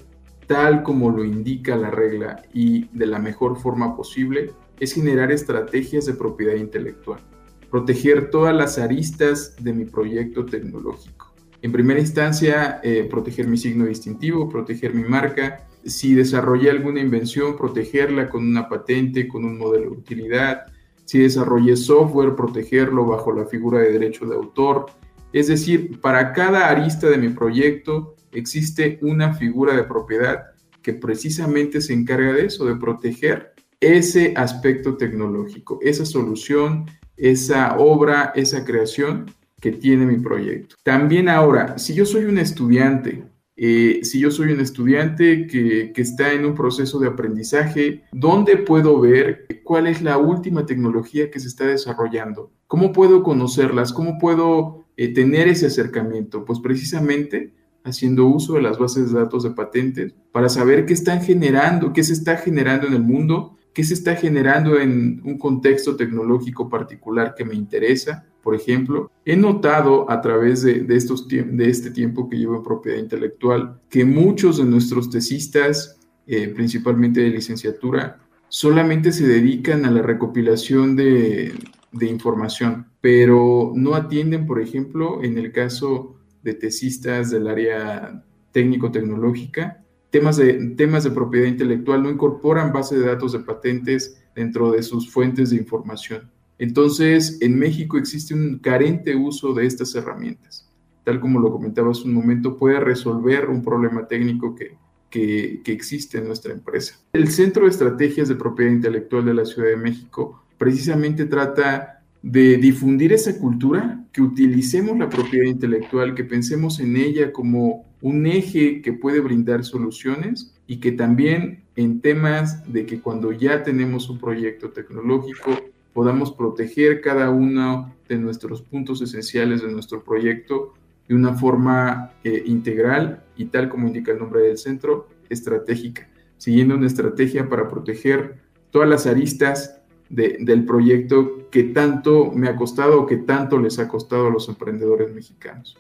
[0.47, 6.07] tal como lo indica la regla y de la mejor forma posible, es generar estrategias
[6.07, 7.21] de propiedad intelectual,
[7.69, 11.35] proteger todas las aristas de mi proyecto tecnológico.
[11.61, 17.55] En primera instancia, eh, proteger mi signo distintivo, proteger mi marca, si desarrollé alguna invención,
[17.55, 20.63] protegerla con una patente, con un modelo de utilidad,
[21.05, 24.87] si desarrollé software, protegerlo bajo la figura de derecho de autor.
[25.31, 30.45] Es decir, para cada arista de mi proyecto existe una figura de propiedad
[30.81, 33.50] que precisamente se encarga de eso, de proteger
[33.81, 36.85] ese aspecto tecnológico, esa solución,
[37.17, 39.25] esa obra, esa creación
[39.59, 40.75] que tiene mi proyecto.
[40.83, 43.23] También ahora, si yo soy un estudiante
[43.63, 48.99] eh, si yo soy un estudiante que, está en un proceso de aprendizaje, ¿dónde puedo
[48.99, 52.51] ver cuál es la última tecnología que se está desarrollando?
[52.65, 53.93] ¿Cómo puedo conocerlas?
[53.93, 56.43] ¿Cómo puedo eh, tener ese acercamiento?
[56.43, 61.21] Pues precisamente haciendo uso de las bases de datos de patentes para saber qué están
[61.21, 65.95] generando, qué se está generando en el mundo, qué se está generando en un contexto
[65.95, 71.91] tecnológico particular que me interesa por ejemplo, he notado a través de, estos, de este
[71.91, 78.19] tiempo que llevo en propiedad intelectual que muchos de nuestros tesistas, eh, principalmente de licenciatura,
[78.47, 81.53] solamente se dedican a la recopilación de,
[82.01, 90.37] información, pero no atienden, por ejemplo, en el caso de tesistas del área técnico-tecnológica, temas
[90.37, 95.09] de, temas de propiedad intelectual, no incorporan base de datos de patentes dentro de sus
[95.09, 96.29] fuentes de información.
[96.59, 100.69] Entonces, en México existe un carente uso de estas herramientas.
[101.03, 104.77] Tal como lo comentaba hace un momento, puede resolver un problema técnico que,
[105.09, 106.99] que, existe en nuestra empresa.
[107.13, 112.57] El Centro de Estrategias de Propiedad Intelectual de la Ciudad de México precisamente trata de
[112.57, 118.81] difundir esa cultura, que utilicemos la propiedad intelectual, que pensemos en ella como un eje
[118.81, 124.19] que puede brindar soluciones y que también en temas de que cuando ya tenemos un
[124.19, 125.51] proyecto tecnológico
[125.93, 130.73] podamos proteger cada uno de nuestros puntos esenciales de nuestro proyecto
[131.07, 136.75] de una forma eh, integral y tal como indica el nombre del centro, estratégica, siguiendo
[136.75, 138.39] una estrategia para proteger
[138.69, 139.77] todas las aristas
[140.09, 144.49] del proyecto que tanto me ha costado o que tanto les ha costado a los
[144.49, 145.77] emprendedores mexicanos.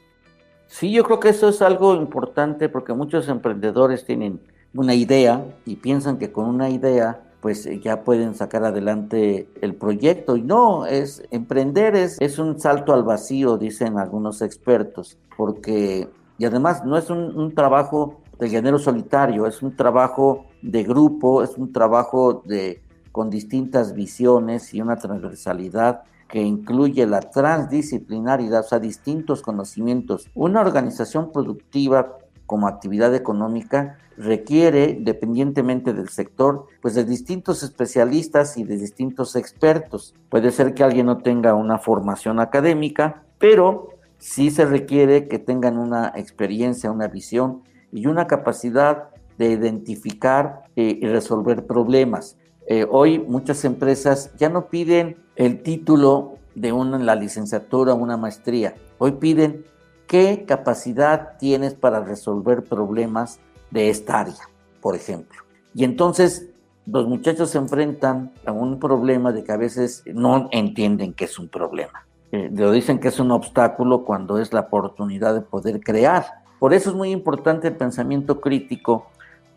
[0.71, 4.39] Sí, yo creo que eso es algo importante porque muchos emprendedores tienen
[4.73, 9.75] una idea y piensan que con una idea pues eh, ya pueden sacar adelante el
[9.75, 10.37] proyecto.
[10.37, 16.07] Y no, es emprender es, es un salto al vacío, dicen algunos expertos, porque
[16.37, 21.57] Y además no es un, trabajo de género solitario, es un trabajo de grupo, es
[21.57, 28.79] un trabajo de, con distintas visiones y una transversalidad que incluye la transdisciplinaridad, o sea,
[28.79, 30.29] distintos conocimientos.
[30.33, 38.63] Una organización productiva como actividad económica requiere, dependientemente del sector, pues de distintos especialistas y
[38.63, 40.15] de distintos expertos.
[40.29, 45.77] Puede ser que alguien no tenga una formación académica, pero sí se requiere que tengan
[45.77, 52.37] una experiencia, una visión y una capacidad de identificar eh, y resolver problemas.
[52.67, 58.17] Eh, hoy muchas empresas ya no piden el título de una, la licenciatura o una
[58.17, 58.75] maestría.
[58.97, 59.65] Hoy piden
[60.07, 63.39] qué capacidad tienes para resolver problemas
[63.71, 64.49] de esta área,
[64.81, 65.41] por ejemplo.
[65.73, 66.49] Y entonces
[66.85, 71.39] los muchachos se enfrentan a un problema de que a veces no entienden que es
[71.39, 72.05] un problema.
[72.31, 76.25] Eh, lo dicen que es un obstáculo cuando es la oportunidad de poder crear.
[76.59, 79.07] Por eso es muy importante el pensamiento crítico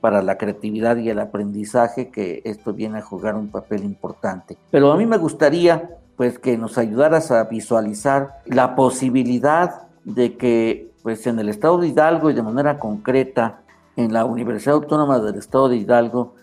[0.04, 4.58] para la creatividad y el aprendizaje, que esto viene a jugar un papel importante.
[4.70, 10.92] Pero a mí me gustaría pues que nos ayudaras a visualizar la posibilidad de que
[11.02, 13.62] pues en el estado de Hidalgo y de manera concreta
[13.96, 16.34] en la Universidad Autónoma del Estado de Hidalgo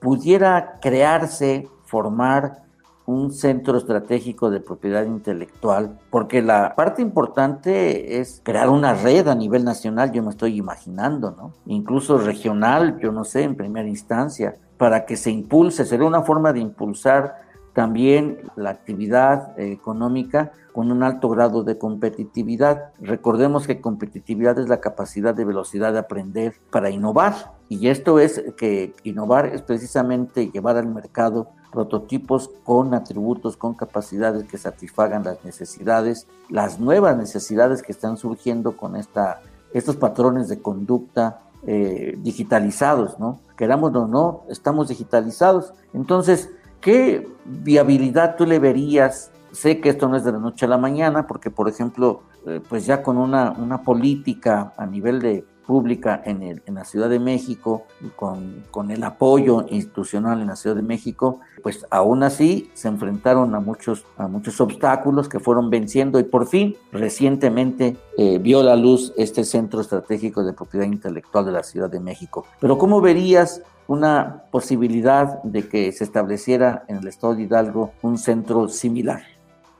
[0.00, 2.62] pudiera crearse, formar
[3.10, 9.34] un centro estratégico de propiedad intelectual, porque la parte importante es crear una red a
[9.34, 11.52] nivel nacional, yo me estoy imaginando, ¿no?
[11.66, 16.52] Incluso regional, yo no sé, en primera instancia, para que se impulse, sería una forma
[16.52, 17.36] de impulsar
[17.74, 22.92] también la actividad económica con un alto grado de competitividad.
[23.00, 27.52] Recordemos que competitividad es la capacidad de velocidad de aprender para innovar.
[27.68, 34.44] Y esto es que innovar es precisamente llevar al mercado prototipos con atributos, con capacidades
[34.44, 39.40] que satisfagan las necesidades, las nuevas necesidades que están surgiendo con esta,
[39.72, 43.40] estos patrones de conducta eh, digitalizados, ¿no?
[43.56, 45.74] Queramos o no, estamos digitalizados.
[45.92, 46.48] Entonces,
[46.80, 49.30] ¿Qué viabilidad tú le verías?
[49.52, 52.60] Sé que esto no es de la noche a la mañana, porque por ejemplo, eh,
[52.66, 57.08] pues ya con una, una política a nivel de pública en, el, en la Ciudad
[57.08, 62.72] de México, con, con, el apoyo institucional en la Ciudad de México, pues aún así
[62.74, 68.38] se enfrentaron a muchos, a muchos obstáculos que fueron venciendo y por fin recientemente eh,
[68.38, 72.46] vio la luz este Centro Estratégico de Propiedad Intelectual de la Ciudad de México.
[72.58, 78.18] Pero ¿cómo verías una posibilidad de que se estableciera en el estado de Hidalgo un
[78.18, 79.22] centro similar?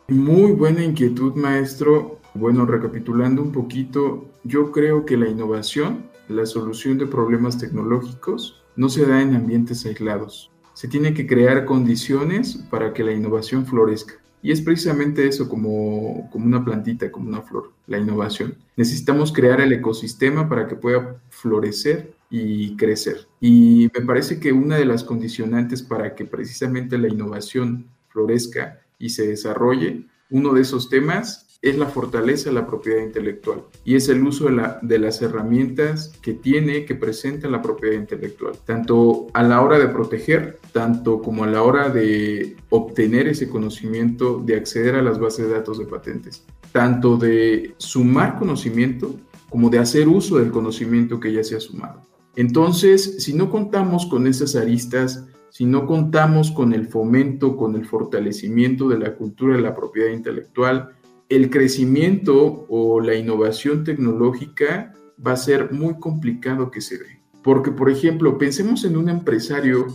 [0.07, 2.20] Muy buena inquietud, maestro.
[2.35, 8.89] Bueno, recapitulando un poquito, yo creo que la innovación, la solución de problemas tecnológicos, no
[8.89, 10.51] se da en ambientes aislados.
[10.75, 14.15] Se tiene que crear condiciones para que la innovación florezca.
[14.43, 18.55] Y es precisamente eso como, como una plantita, como una flor, la innovación.
[18.77, 23.27] Necesitamos crear el ecosistema para que pueda florecer y crecer.
[23.41, 29.11] Y me parece que una de las condicionantes para que precisamente la innovación florezca y
[29.11, 34.09] se desarrolle, uno de esos temas es la fortaleza de la propiedad intelectual y es
[34.09, 39.27] el uso de, la, de, las herramientas que tiene, que presenta la propiedad intelectual, tanto
[39.35, 44.57] a la hora de proteger, tanto como a la hora de obtener ese conocimiento, de
[44.57, 49.15] acceder a las bases de datos de patentes, tanto de sumar conocimiento
[49.51, 52.01] como de hacer uso del conocimiento que ya se ha sumado.
[52.37, 57.85] Entonces, si no contamos con esas aristas, si no contamos con el fomento, con el
[57.85, 60.97] fortalecimiento de la cultura de la propiedad intelectual,
[61.31, 64.93] el crecimiento o la innovación tecnológica
[65.25, 67.21] va a ser muy complicado que se dé.
[67.43, 69.87] Porque, por ejemplo, pensemos en un empresario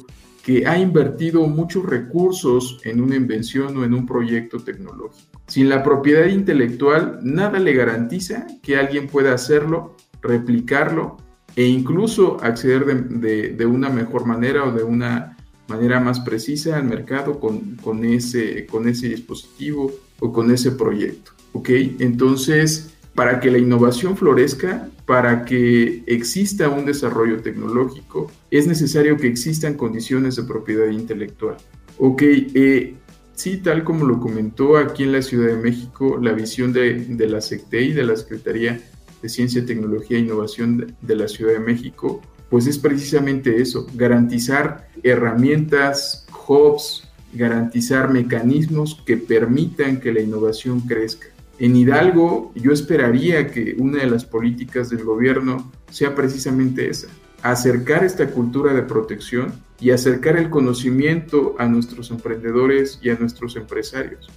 [0.43, 5.41] que ha invertido muchos recursos en una invención o en un proyecto tecnológico.
[5.47, 11.17] Sin la propiedad intelectual, nada le garantiza que alguien pueda hacerlo, replicarlo
[11.55, 15.35] e incluso acceder de, una mejor manera o de una
[15.67, 21.31] manera más precisa al mercado con, ese dispositivo o con ese proyecto.
[21.53, 21.69] ¿Ok?
[21.99, 29.27] Entonces, para que la innovación florezca, para que exista un desarrollo tecnológico, es necesario que
[29.27, 31.55] existan condiciones de propiedad intelectual.
[31.97, 32.95] Ok, eh,
[33.33, 37.27] sí, tal como lo comentó aquí en la Ciudad de México, la visión de, de
[37.29, 38.81] la SECTEI, de la Secretaría
[39.21, 44.89] de Ciencia, Tecnología e Innovación de, la Ciudad de México, pues es precisamente eso, garantizar
[45.03, 47.04] herramientas, hubs,
[47.35, 51.27] garantizar mecanismos que permitan que la innovación crezca.
[51.59, 57.07] En Hidalgo yo esperaría que una de las políticas del gobierno sea precisamente esa,
[57.41, 63.55] acercar esta cultura de protección y acercar el conocimiento a nuestros emprendedores y a nuestros
[63.55, 64.29] empresarios.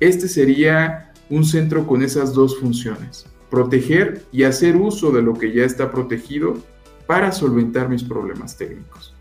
[0.00, 5.52] Este sería un centro con esas dos funciones, proteger y hacer uso de lo que
[5.52, 6.58] ya está protegido
[7.06, 9.14] para solventar mis problemas técnicos.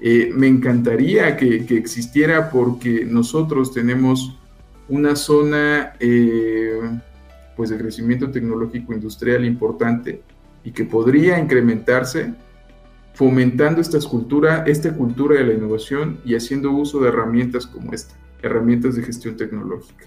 [0.00, 4.36] Eh, me encantaría que, existiera porque nosotros tenemos
[4.88, 6.80] una zona eh,
[7.56, 10.22] pues de crecimiento tecnológico industrial importante
[10.62, 12.34] y que podría incrementarse
[13.14, 18.14] fomentando esta cultura, esta cultura de la innovación y haciendo uso de herramientas como esta,
[18.42, 20.06] herramientas de gestión tecnológica.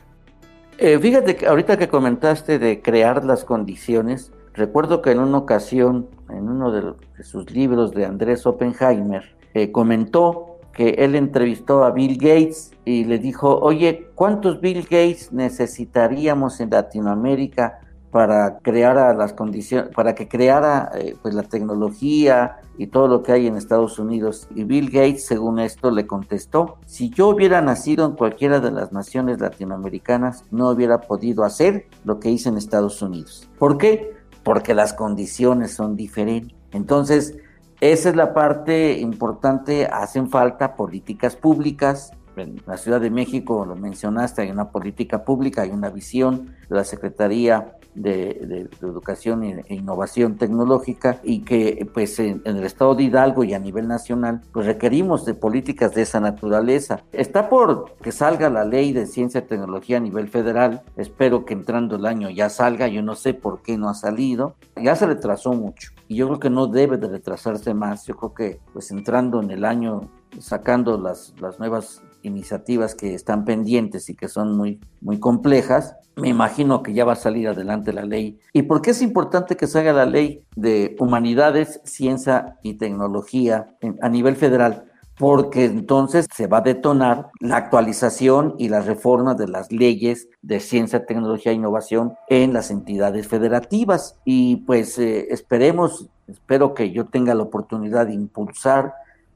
[0.78, 6.08] Eh, fíjate que ahorita que comentaste de crear las condiciones, recuerdo que en una ocasión,
[6.30, 12.18] en uno de, sus libros de Andrés Oppenheimer, eh, comentó que él entrevistó a Bill
[12.18, 17.80] Gates y le dijo, oye, ¿cuántos Bill Gates necesitaríamos en Latinoamérica
[18.12, 23.34] para crear las condiciones, para que creara eh, pues la tecnología y todo lo que
[23.34, 24.48] hay en Estados Unidos.
[24.56, 28.92] Y Bill Gates, según esto, le contestó, si yo hubiera nacido en cualquiera de las
[28.92, 33.48] naciones latinoamericanas, no hubiera podido hacer lo que hice en Estados Unidos.
[33.60, 34.14] ¿Por qué?
[34.44, 36.58] Porque las condiciones son diferentes.
[36.72, 37.36] Entonces,
[37.82, 43.76] esa es la parte importante, hacen falta políticas públicas, en la Ciudad de México, lo
[43.76, 50.38] mencionaste, hay una política pública, hay una visión de la Secretaría de, Educación e Innovación
[50.38, 55.26] Tecnológica y que pues en, el estado de Hidalgo y a nivel nacional pues requerimos
[55.26, 57.02] de políticas de esa naturaleza.
[57.12, 61.54] Está por que salga la ley de ciencia y tecnología a nivel federal, espero que
[61.54, 65.06] entrando el año ya salga, yo no sé por qué no ha salido, ya se
[65.06, 68.90] retrasó mucho y yo creo que no debe de retrasarse más, yo creo que pues
[68.90, 74.58] entrando en el año sacando las, las nuevas iniciativas que están pendientes y que son
[74.58, 78.40] muy, muy complejas, me imagino que ya va a salir adelante la ley.
[78.54, 84.10] ¿Y por qué es importante que salga la ley de humanidades, ciencia y tecnología a
[84.10, 84.89] nivel federal?
[85.20, 90.62] Porque entonces se va a detonar la actualización y la reforma de las leyes de
[90.62, 94.18] ciencia, tecnología e innovación en las entidades federativas.
[94.24, 98.94] Y pues eh, esperemos, espero que yo tenga la oportunidad de impulsar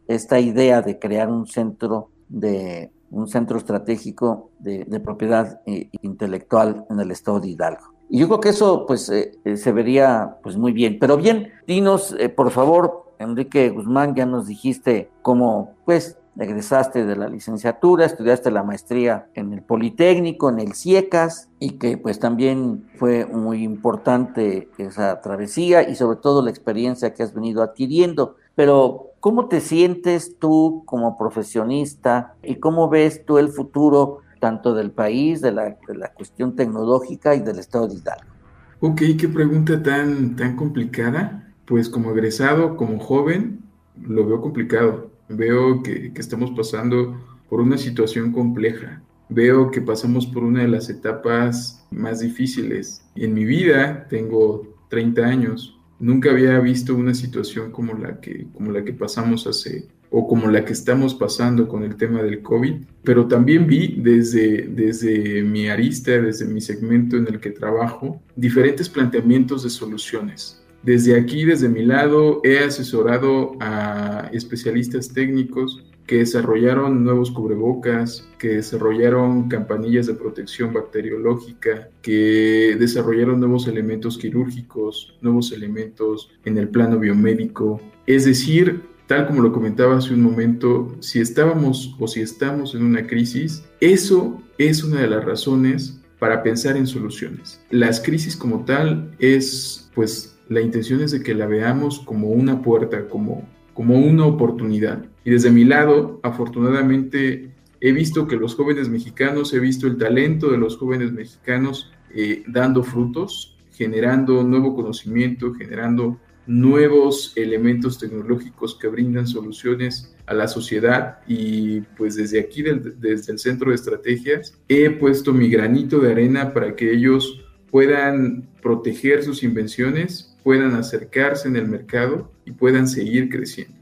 [0.08, 7.00] esta idea de crear un centro de un centro estratégico de, propiedad eh, intelectual en
[7.02, 7.94] el estado de Hidalgo.
[8.10, 10.98] Y yo creo que eso pues eh, se vería pues muy bien.
[10.98, 17.30] Pero bien, dinos por favor, Enrique Guzmán, ya nos dijiste cómo pues egresaste de la
[17.30, 23.26] licenciatura, estudiaste la maestría en el Politécnico, en el CIECAS, y que pues también fue
[23.26, 28.38] muy importante esa travesía y sobre todo la experiencia que has venido adquiriendo.
[28.56, 34.92] Pero ¿Cómo te sientes tú como profesionista y cómo ves tú el futuro tanto del
[34.92, 35.78] país, de la,
[36.14, 38.34] cuestión tecnológica y del estado de Hidalgo?
[38.82, 41.53] Ok, qué pregunta tan, tan complicada.
[41.66, 43.60] Pues como egresado, como joven,
[44.02, 45.12] lo veo complicado.
[45.30, 47.18] Veo que, estamos pasando
[47.50, 49.02] por una situación compleja.
[49.30, 53.06] Veo que pasamos por una de las etapas más difíciles.
[53.16, 58.72] En mi vida, tengo 30 años, nunca había visto una situación como la que, como
[58.72, 62.76] la que pasamos hace o como la que estamos pasando con el tema del COVID,
[63.04, 68.90] pero también vi desde, desde mi arista, desde mi segmento en el que trabajo, diferentes
[68.90, 70.63] planteamientos de soluciones.
[70.84, 78.50] Desde aquí, desde mi lado, he asesorado a especialistas técnicos que desarrollaron nuevos cubrebocas, que
[78.50, 87.00] desarrollaron campanillas de protección bacteriológica, que desarrollaron nuevos elementos quirúrgicos, nuevos elementos en el plano
[87.00, 87.80] biomédico.
[88.06, 92.84] Es decir, tal como lo comentaba hace un momento, si estábamos o si estamos en
[92.84, 97.62] una crisis, eso es una de las razones para pensar en soluciones.
[97.70, 102.62] Las crisis como tal es, pues, la intención es de que la veamos como una
[102.62, 105.06] puerta, como, como una oportunidad.
[105.24, 110.52] Y desde mi lado, afortunadamente, he visto que los jóvenes mexicanos, he visto el talento
[110.52, 118.88] de los jóvenes mexicanos eh, dando frutos, generando nuevo conocimiento, generando nuevos elementos tecnológicos que
[118.88, 121.20] brindan soluciones a la sociedad.
[121.28, 126.54] Y pues desde aquí, desde el centro de estrategias, he puesto mi granito de arena
[126.54, 133.30] para que ellos puedan proteger sus invenciones, puedan acercarse en el mercado y puedan seguir
[133.30, 133.76] creciendo.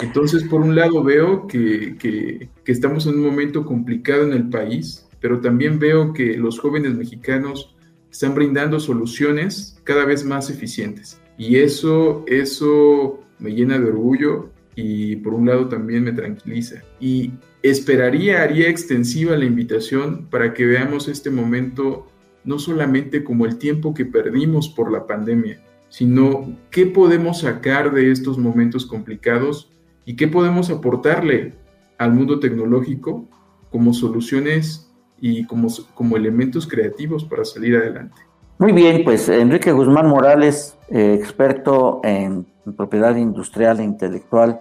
[0.00, 5.40] Entonces, por un lado veo que, estamos en un momento complicado en el país, pero
[5.40, 7.74] también veo que los jóvenes mexicanos
[8.10, 11.20] están brindando soluciones cada vez más eficientes.
[11.38, 16.82] Y eso, eso me llena de orgullo y por un lado también me tranquiliza.
[17.00, 22.06] Y esperaría, haría extensiva la invitación para que veamos este momento
[22.44, 25.60] no solamente como el tiempo que perdimos por la pandemia,
[25.96, 29.72] sino qué podemos sacar de estos momentos complicados
[30.04, 31.54] y qué podemos aportarle
[31.96, 33.24] al mundo tecnológico
[33.70, 38.20] como soluciones y como, como elementos creativos para salir adelante.
[38.58, 44.60] Muy bien, pues Enrique Guzmán Morales, eh, experto en propiedad industrial e intelectual,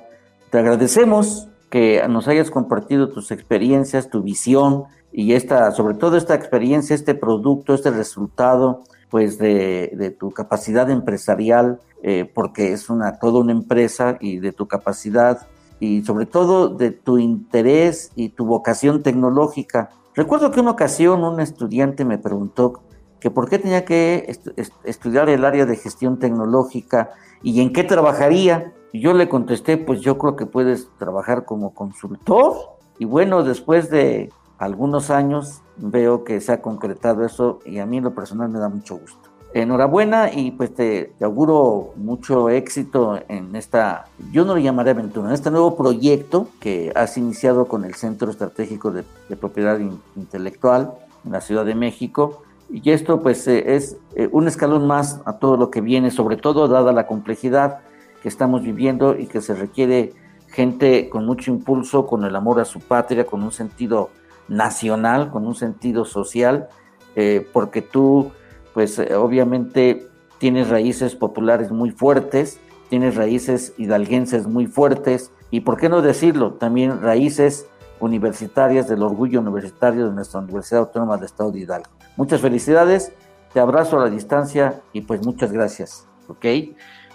[0.52, 6.34] te agradecemos que nos hayas compartido tus experiencias, tu visión y esta, sobre todo esta
[6.34, 8.84] experiencia, este producto, este resultado,
[9.16, 14.68] pues de, tu capacidad empresarial, eh, porque es una toda una empresa y de tu
[14.68, 15.48] capacidad
[15.80, 19.92] y sobre todo de tu interés y tu vocación tecnológica.
[20.16, 22.82] Recuerdo que una ocasión un estudiante me preguntó
[23.22, 24.38] que por qué tenía que
[24.84, 27.12] estudiar el área de gestión tecnológica
[27.42, 28.74] y en qué trabajaría.
[28.92, 32.52] Y yo le contesté, pues yo creo que puedes trabajar como consultor.
[33.00, 37.98] Y bueno, después de algunos años veo que se ha concretado eso y a mí
[37.98, 39.30] en lo personal me da mucho gusto.
[39.54, 45.34] Enhorabuena y pues te, auguro mucho éxito en esta, yo no lo llamaré aventura, en
[45.34, 49.80] este nuevo proyecto que has iniciado con el Centro Estratégico de, de Propiedad
[50.18, 55.22] Intelectual en la Ciudad de México y esto pues eh, es eh, un escalón más
[55.26, 57.80] a todo lo que viene, sobre todo dada la complejidad
[58.22, 60.14] que estamos viviendo y que se requiere
[60.48, 64.10] gente con mucho impulso, con el amor a su patria, con un sentido
[64.48, 66.68] nacional, con un sentido social,
[67.16, 68.32] eh, porque tú
[68.74, 75.90] pues obviamente tienes raíces populares muy fuertes, tienes raíces hidalguenses muy fuertes y, ¿por qué
[75.90, 76.54] no decirlo?
[76.54, 77.68] También raíces
[78.00, 81.90] universitarias del orgullo universitario de nuestra Universidad Autónoma de Estado de Hidalgo.
[82.18, 83.14] Muchas felicidades,
[83.54, 86.46] te abrazo a la distancia y pues muchas gracias, ¿ok?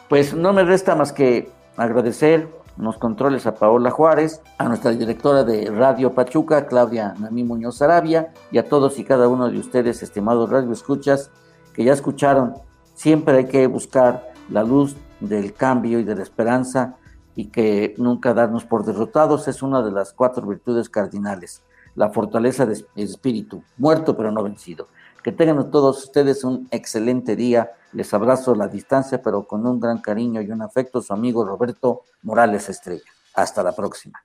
[0.08, 2.48] Pues no me resta más que agradecer
[2.80, 8.32] los controles a Paola Juárez, a nuestra directora de Radio Pachuca, Claudia Namí Muñoz Arabia,
[8.50, 11.30] y a todos y cada uno de ustedes, estimados radio escuchas,
[11.74, 12.54] que ya escucharon,
[12.94, 16.96] siempre hay que buscar la luz del cambio y de la esperanza
[17.36, 21.62] y que nunca darnos por derrotados es una de las cuatro virtudes cardinales
[21.94, 24.88] la fortaleza de espíritu, muerto pero no vencido.
[25.22, 27.72] Que tengan todos ustedes un excelente día.
[27.92, 31.44] Les abrazo a la distancia, pero con un gran cariño y un afecto, su amigo
[31.44, 33.04] Roberto Morales Estrella.
[33.34, 34.22] Hasta la próxima.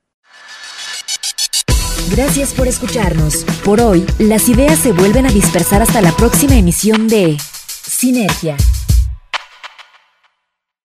[2.11, 3.43] Gracias por escucharnos.
[3.63, 7.37] Por hoy, las ideas se vuelven a dispersar hasta la próxima emisión de
[7.67, 8.55] Sinergia